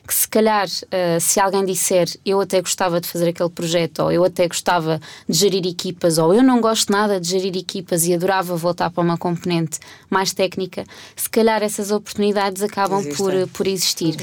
Que 0.06 0.14
se 0.14 0.28
calhar, 0.28 0.66
uh, 0.66 1.20
se 1.20 1.38
alguém 1.38 1.64
disser 1.64 2.08
eu 2.24 2.40
até 2.40 2.60
gostava 2.60 3.00
de 3.00 3.08
fazer 3.08 3.28
aquele 3.28 3.50
projeto, 3.50 4.00
ou 4.00 4.12
eu 4.12 4.24
até 4.24 4.48
gostava 4.48 5.00
de 5.28 5.38
gerir 5.38 5.66
equipas, 5.66 6.18
ou 6.18 6.34
eu 6.34 6.42
não 6.42 6.60
gosto 6.60 6.90
nada 6.90 7.20
de 7.20 7.28
gerir 7.28 7.56
equipas 7.56 8.04
e 8.06 8.14
adorava 8.14 8.56
voltar 8.56 8.90
para 8.90 9.02
uma 9.02 9.16
componente 9.16 9.78
mais 10.08 10.32
técnica, 10.32 10.84
se 11.14 11.28
calhar 11.28 11.62
essas 11.62 11.90
oportunidades 11.90 12.62
acabam 12.62 13.04
por, 13.16 13.32
por 13.52 13.66
existir. 13.66 14.16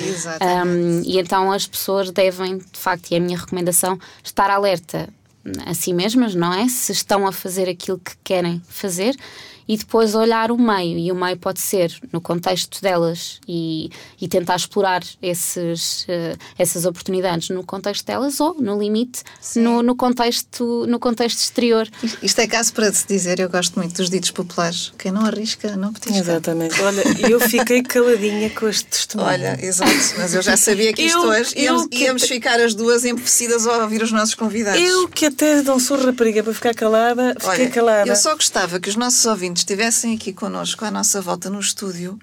Um, 0.66 1.02
e 1.04 1.20
então 1.20 1.52
as 1.52 1.66
pessoas 1.66 2.12
devem, 2.12 2.58
de 2.58 2.80
facto, 2.80 3.12
e 3.12 3.16
é 3.16 3.18
a 3.18 3.22
minha 3.22 3.38
recomendação, 3.38 4.00
estar 4.24 4.50
alerta 4.50 5.10
a 5.66 5.74
si 5.74 5.94
mesmas, 5.94 6.36
não 6.36 6.54
é? 6.54 6.68
Se 6.68 6.92
estão 6.92 7.26
a 7.26 7.32
fazer 7.32 7.70
aquilo 7.70 8.00
que 8.00 8.12
querem 8.24 8.62
fazer 8.68 9.16
e 9.68 9.78
depois 9.78 10.16
olhar 10.16 10.52
o 10.52 10.58
meio. 10.58 10.98
E 10.98 11.12
o 11.12 11.16
meio 11.16 11.38
pode 11.38 11.60
ser 11.60 11.94
no 12.12 12.22
contexto 12.22 12.82
delas 12.82 13.40
e, 13.48 13.90
e 14.20 14.28
tentar 14.28 14.56
explorar 14.56 15.04
esses, 15.22 16.04
uh, 16.04 16.38
essas 16.58 16.86
oportunidades 16.86 17.50
no 17.50 17.64
contexto 17.64 18.06
delas 18.06 18.40
ou, 18.40 18.56
no 18.56 18.80
limite, 18.80 19.24
no, 19.56 19.84
no, 19.84 19.96
contexto, 19.96 20.86
no 20.88 21.00
contexto 21.00 21.40
exterior. 21.40 21.88
Isto 22.22 22.42
é 22.42 22.48
caso 22.48 22.74
para 22.74 22.92
se 22.94 23.06
dizer, 23.08 23.40
eu 23.40 23.50
gosto 23.50 23.78
muito 23.78 23.96
dos 23.96 24.10
ditos 24.10 24.32
populares. 24.32 24.94
Quem 24.98 25.12
não 25.12 25.26
arrisca, 25.26 25.76
não 25.76 25.92
petisca. 25.92 26.18
Exatamente. 26.18 26.80
Olha, 26.82 27.04
eu 27.30 27.40
fiquei 27.40 27.84
caladinha 27.84 28.50
com 28.52 28.68
este 28.68 28.86
testemunho. 28.86 29.30
Olha, 29.30 29.58
exato, 29.62 29.92
mas 30.18 30.34
eu 30.34 30.42
já 30.42 30.56
sabia 30.56 30.94
que 30.94 31.04
isto 31.04 31.18
eu, 31.18 31.30
hoje 31.30 31.54
íamos, 31.58 31.88
que... 31.88 32.04
íamos 32.04 32.24
ficar 32.24 32.60
as 32.60 32.74
duas 32.74 33.04
empobecidas 33.06 33.68
ao 33.68 33.82
ouvir 33.82 34.02
os 34.02 34.12
nossos 34.12 34.36
convidados. 34.36 34.82
Eu 34.82 35.08
que 35.08 35.26
até 35.26 35.62
não 35.62 35.80
sou 35.80 35.98
rapariga 35.98 36.44
para 36.44 36.54
ficar 36.54 36.74
calada, 36.74 37.36
fiquei 37.40 37.66
Olha, 37.66 37.70
calada. 37.70 38.10
Eu 38.10 38.16
só 38.16 38.36
gostava 38.36 38.80
que 38.80 38.90
os 38.90 38.96
nossos 38.96 39.26
ouvintes 39.26 39.57
estivessem 39.60 40.16
aqui 40.16 40.32
connosco 40.34 40.86
à 40.86 40.92
nossa 40.92 41.22
volta 41.22 41.50
no 41.50 41.60
estúdio 41.60 42.20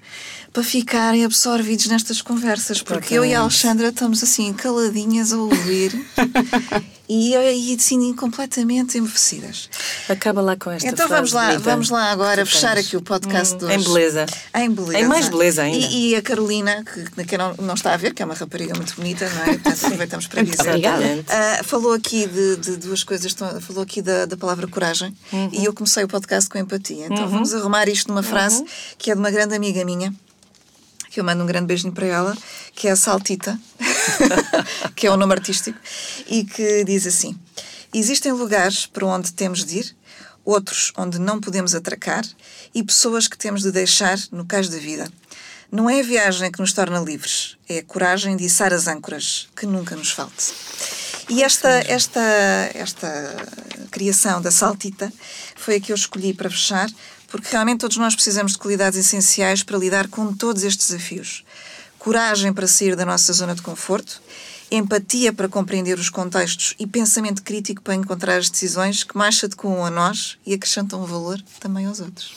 para 0.51 0.63
ficarem 0.63 1.25
absorvidos 1.25 1.87
nestas 1.87 2.21
conversas, 2.21 2.81
porque 2.81 3.13
eu 3.13 3.25
e 3.25 3.33
a 3.33 3.41
Alexandra 3.41 3.89
estamos 3.89 4.23
assim 4.23 4.53
caladinhas 4.53 5.33
a 5.33 5.37
ouvir 5.37 5.91
e, 7.07 7.33
e 7.33 7.75
assim 7.75 8.13
completamente 8.13 8.97
embevecidas. 8.97 9.69
Acaba 10.09 10.41
lá 10.41 10.55
com 10.55 10.71
esta 10.71 10.87
Então 10.87 11.07
vamos 11.07 11.31
lá, 11.31 11.57
vamos 11.57 11.89
lá 11.89 12.11
agora 12.11 12.45
fechar 12.45 12.77
aqui 12.77 12.97
o 12.97 13.01
podcast 13.01 13.55
hum, 13.55 13.57
de 13.57 13.65
hoje. 13.65 13.75
Em 13.75 13.83
beleza. 13.83 14.25
Em 14.55 14.71
beleza. 14.71 14.99
Em 14.99 15.07
mais 15.07 15.29
beleza 15.29 15.63
ainda. 15.63 15.85
E, 15.85 16.09
e 16.11 16.15
a 16.15 16.21
Carolina, 16.21 16.83
que, 16.83 17.25
que 17.25 17.37
não, 17.37 17.53
não, 17.55 17.73
está 17.73 17.93
a 17.93 17.97
ver, 17.97 18.13
que 18.13 18.21
é 18.21 18.25
uma 18.25 18.35
rapariga 18.35 18.73
muito 18.75 18.95
bonita, 18.95 19.29
não 19.29 19.43
é? 19.43 19.45
Portanto, 19.45 19.85
aproveitamos 19.85 20.27
para 20.27 20.41
dizer. 20.43 20.61
Obrigada. 20.61 21.05
Uh, 21.05 21.63
falou 21.63 21.93
aqui 21.93 22.27
de, 22.27 22.57
de, 22.57 22.77
duas 22.77 23.03
coisas, 23.03 23.33
falou 23.61 23.83
aqui 23.83 24.01
da, 24.01 24.25
da 24.25 24.37
palavra 24.37 24.67
coragem 24.67 25.15
uhum. 25.31 25.49
e 25.51 25.65
eu 25.65 25.73
comecei 25.73 26.03
o 26.03 26.07
podcast 26.07 26.49
com 26.49 26.57
empatia. 26.57 27.05
Então 27.05 27.23
uhum. 27.23 27.29
vamos 27.29 27.53
arrumar 27.53 27.87
isto 27.87 28.07
numa 28.07 28.23
frase 28.23 28.61
uhum. 28.61 28.67
que 28.97 29.11
é 29.11 29.13
de 29.13 29.19
uma 29.19 29.31
grande 29.31 29.55
amiga 29.55 29.83
minha 29.85 30.13
que 31.15 31.21
eu 31.21 31.23
mando 31.23 31.43
um 31.43 31.47
grande 31.47 31.67
beijinho 31.67 31.93
para 31.93 32.05
ela, 32.05 32.37
que 32.73 32.89
é 32.89 32.91
a 32.91 32.95
Saltita, 32.97 33.57
que 34.93 35.07
é 35.07 35.09
o 35.11 35.15
nome 35.15 35.31
artístico, 35.31 35.79
e 36.27 36.43
que 36.43 36.83
diz 36.83 37.07
assim: 37.07 37.39
Existem 37.93 38.33
lugares 38.33 38.85
para 38.85 39.05
onde 39.05 39.31
temos 39.31 39.63
de 39.63 39.77
ir, 39.79 39.95
outros 40.43 40.91
onde 40.97 41.17
não 41.17 41.39
podemos 41.39 41.73
atracar 41.73 42.25
e 42.73 42.83
pessoas 42.83 43.29
que 43.29 43.37
temos 43.37 43.61
de 43.61 43.71
deixar 43.71 44.19
no 44.29 44.43
cais 44.43 44.67
da 44.67 44.77
vida. 44.77 45.09
Não 45.71 45.89
é 45.89 46.01
a 46.01 46.03
viagem 46.03 46.51
que 46.51 46.59
nos 46.59 46.73
torna 46.73 46.99
livres, 46.99 47.55
é 47.69 47.77
a 47.77 47.83
coragem 47.83 48.35
de 48.35 48.43
içar 48.43 48.73
as 48.73 48.85
âncoras, 48.85 49.47
que 49.55 49.65
nunca 49.65 49.95
nos 49.95 50.11
falte. 50.11 50.53
E 51.29 51.43
esta, 51.43 51.69
esta, 51.87 52.21
esta 52.73 53.35
criação 53.89 54.41
da 54.41 54.51
Saltita 54.51 55.11
foi 55.55 55.77
a 55.77 55.79
que 55.79 55.93
eu 55.93 55.95
escolhi 55.95 56.33
para 56.33 56.49
fechar, 56.49 56.89
porque 57.35 57.51
realmente 57.51 57.79
todos 57.79 57.97
nós 57.97 58.15
precisamos 58.15 58.53
de 58.53 58.57
qualidades 58.57 58.97
essenciais 58.97 59.63
para 59.63 59.77
lidar 59.77 60.07
com 60.07 60.33
todos 60.33 60.63
estes 60.63 60.87
desafios. 60.87 61.43
Coragem 61.99 62.53
para 62.53 62.67
sair 62.67 62.95
da 62.95 63.05
nossa 63.05 63.33
zona 63.33 63.53
de 63.53 63.61
conforto, 63.61 64.21
empatia 64.71 65.33
para 65.33 65.49
compreender 65.49 65.99
os 65.99 66.09
contextos 66.09 66.75
e 66.79 66.87
pensamento 66.87 67.43
crítico 67.43 67.81
para 67.81 67.95
encontrar 67.95 68.37
as 68.37 68.49
decisões 68.49 69.03
que 69.03 69.17
mais 69.17 69.37
se 69.37 69.45
adequam 69.45 69.83
a 69.83 69.89
nós 69.89 70.37
e 70.45 70.53
acrescentam 70.53 71.05
valor 71.05 71.41
também 71.59 71.85
aos 71.85 71.99
outros. 71.99 72.33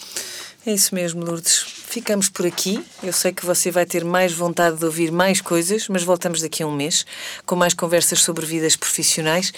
É 0.69 0.73
isso 0.75 0.95
mesmo, 0.95 1.25
Lourdes. 1.25 1.63
Ficamos 1.63 2.29
por 2.29 2.45
aqui. 2.45 2.85
Eu 3.03 3.11
sei 3.11 3.33
que 3.33 3.47
você 3.47 3.71
vai 3.71 3.87
ter 3.87 4.05
mais 4.05 4.35
vontade 4.35 4.77
de 4.77 4.85
ouvir 4.85 5.11
mais 5.11 5.41
coisas, 5.41 5.89
mas 5.89 6.03
voltamos 6.03 6.43
daqui 6.43 6.63
a 6.63 6.67
um 6.67 6.77
mês 6.77 7.07
com 7.47 7.57
mais 7.57 7.73
conversas 7.73 8.21
sobre 8.21 8.45
vidas 8.45 8.77
profissionais. 8.77 9.51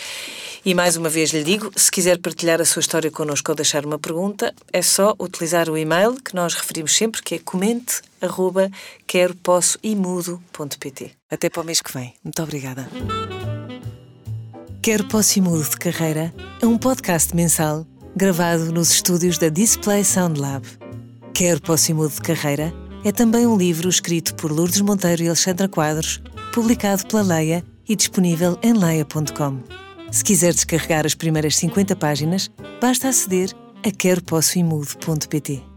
E 0.65 0.73
mais 0.73 0.97
uma 0.97 1.09
vez 1.09 1.31
lhe 1.31 1.43
digo: 1.43 1.73
se 1.75 1.91
quiser 1.91 2.17
partilhar 2.19 2.61
a 2.61 2.65
sua 2.65 2.79
história 2.79 3.11
connosco 3.11 3.51
ou 3.51 3.57
deixar 3.57 3.85
uma 3.85 3.99
pergunta, 3.99 4.55
é 4.73 4.83
só 4.83 5.17
utilizar 5.19 5.69
o 5.69 5.77
e-mail 5.77 6.15
que 6.15 6.33
nós 6.33 6.55
referimos 6.55 6.95
sempre, 6.95 7.21
que 7.21 7.35
é 7.35 7.39
comente 7.41 8.03
arroba 8.21 8.71
quero, 9.05 9.35
posso 9.35 9.77
e 9.83 9.97
mudo.pt. 9.97 11.11
Até 11.29 11.51
para 11.51 11.63
o 11.63 11.65
mês 11.65 11.83
que 11.83 11.93
vem. 11.93 12.15
Muito 12.23 12.41
obrigada. 12.41 12.89
Quero, 14.81 15.09
posso 15.09 15.41
e 15.41 15.43
mudo 15.43 15.69
de 15.71 15.77
carreira 15.77 16.33
é 16.63 16.67
um 16.67 16.79
podcast 16.79 17.35
mensal 17.35 17.85
gravado 18.15 18.73
nos 18.73 18.93
estúdios 18.93 19.39
da 19.39 19.49
Display 19.49 20.05
Sound 20.05 20.41
Lab. 20.41 20.80
Quero 21.41 21.63
Posso 21.63 21.91
e 21.91 21.95
Mudo 21.95 22.13
de 22.13 22.21
Carreira 22.21 22.71
é 23.03 23.11
também 23.11 23.47
um 23.47 23.57
livro 23.57 23.89
escrito 23.89 24.35
por 24.35 24.53
Lourdes 24.53 24.83
Monteiro 24.83 25.23
e 25.23 25.27
Alexandra 25.27 25.67
Quadros, 25.67 26.21
publicado 26.53 27.07
pela 27.07 27.23
Leia 27.23 27.65
e 27.89 27.97
disponível 27.97 28.59
em 28.63 28.75
leia.com. 28.75 29.63
Se 30.13 30.23
quiser 30.23 30.53
descarregar 30.53 31.07
as 31.07 31.15
primeiras 31.15 31.57
50 31.57 31.97
páginas, 31.97 32.51
basta 32.79 33.09
aceder 33.09 33.57
a 33.83 33.91
queropossoimudo.pt. 33.91 35.70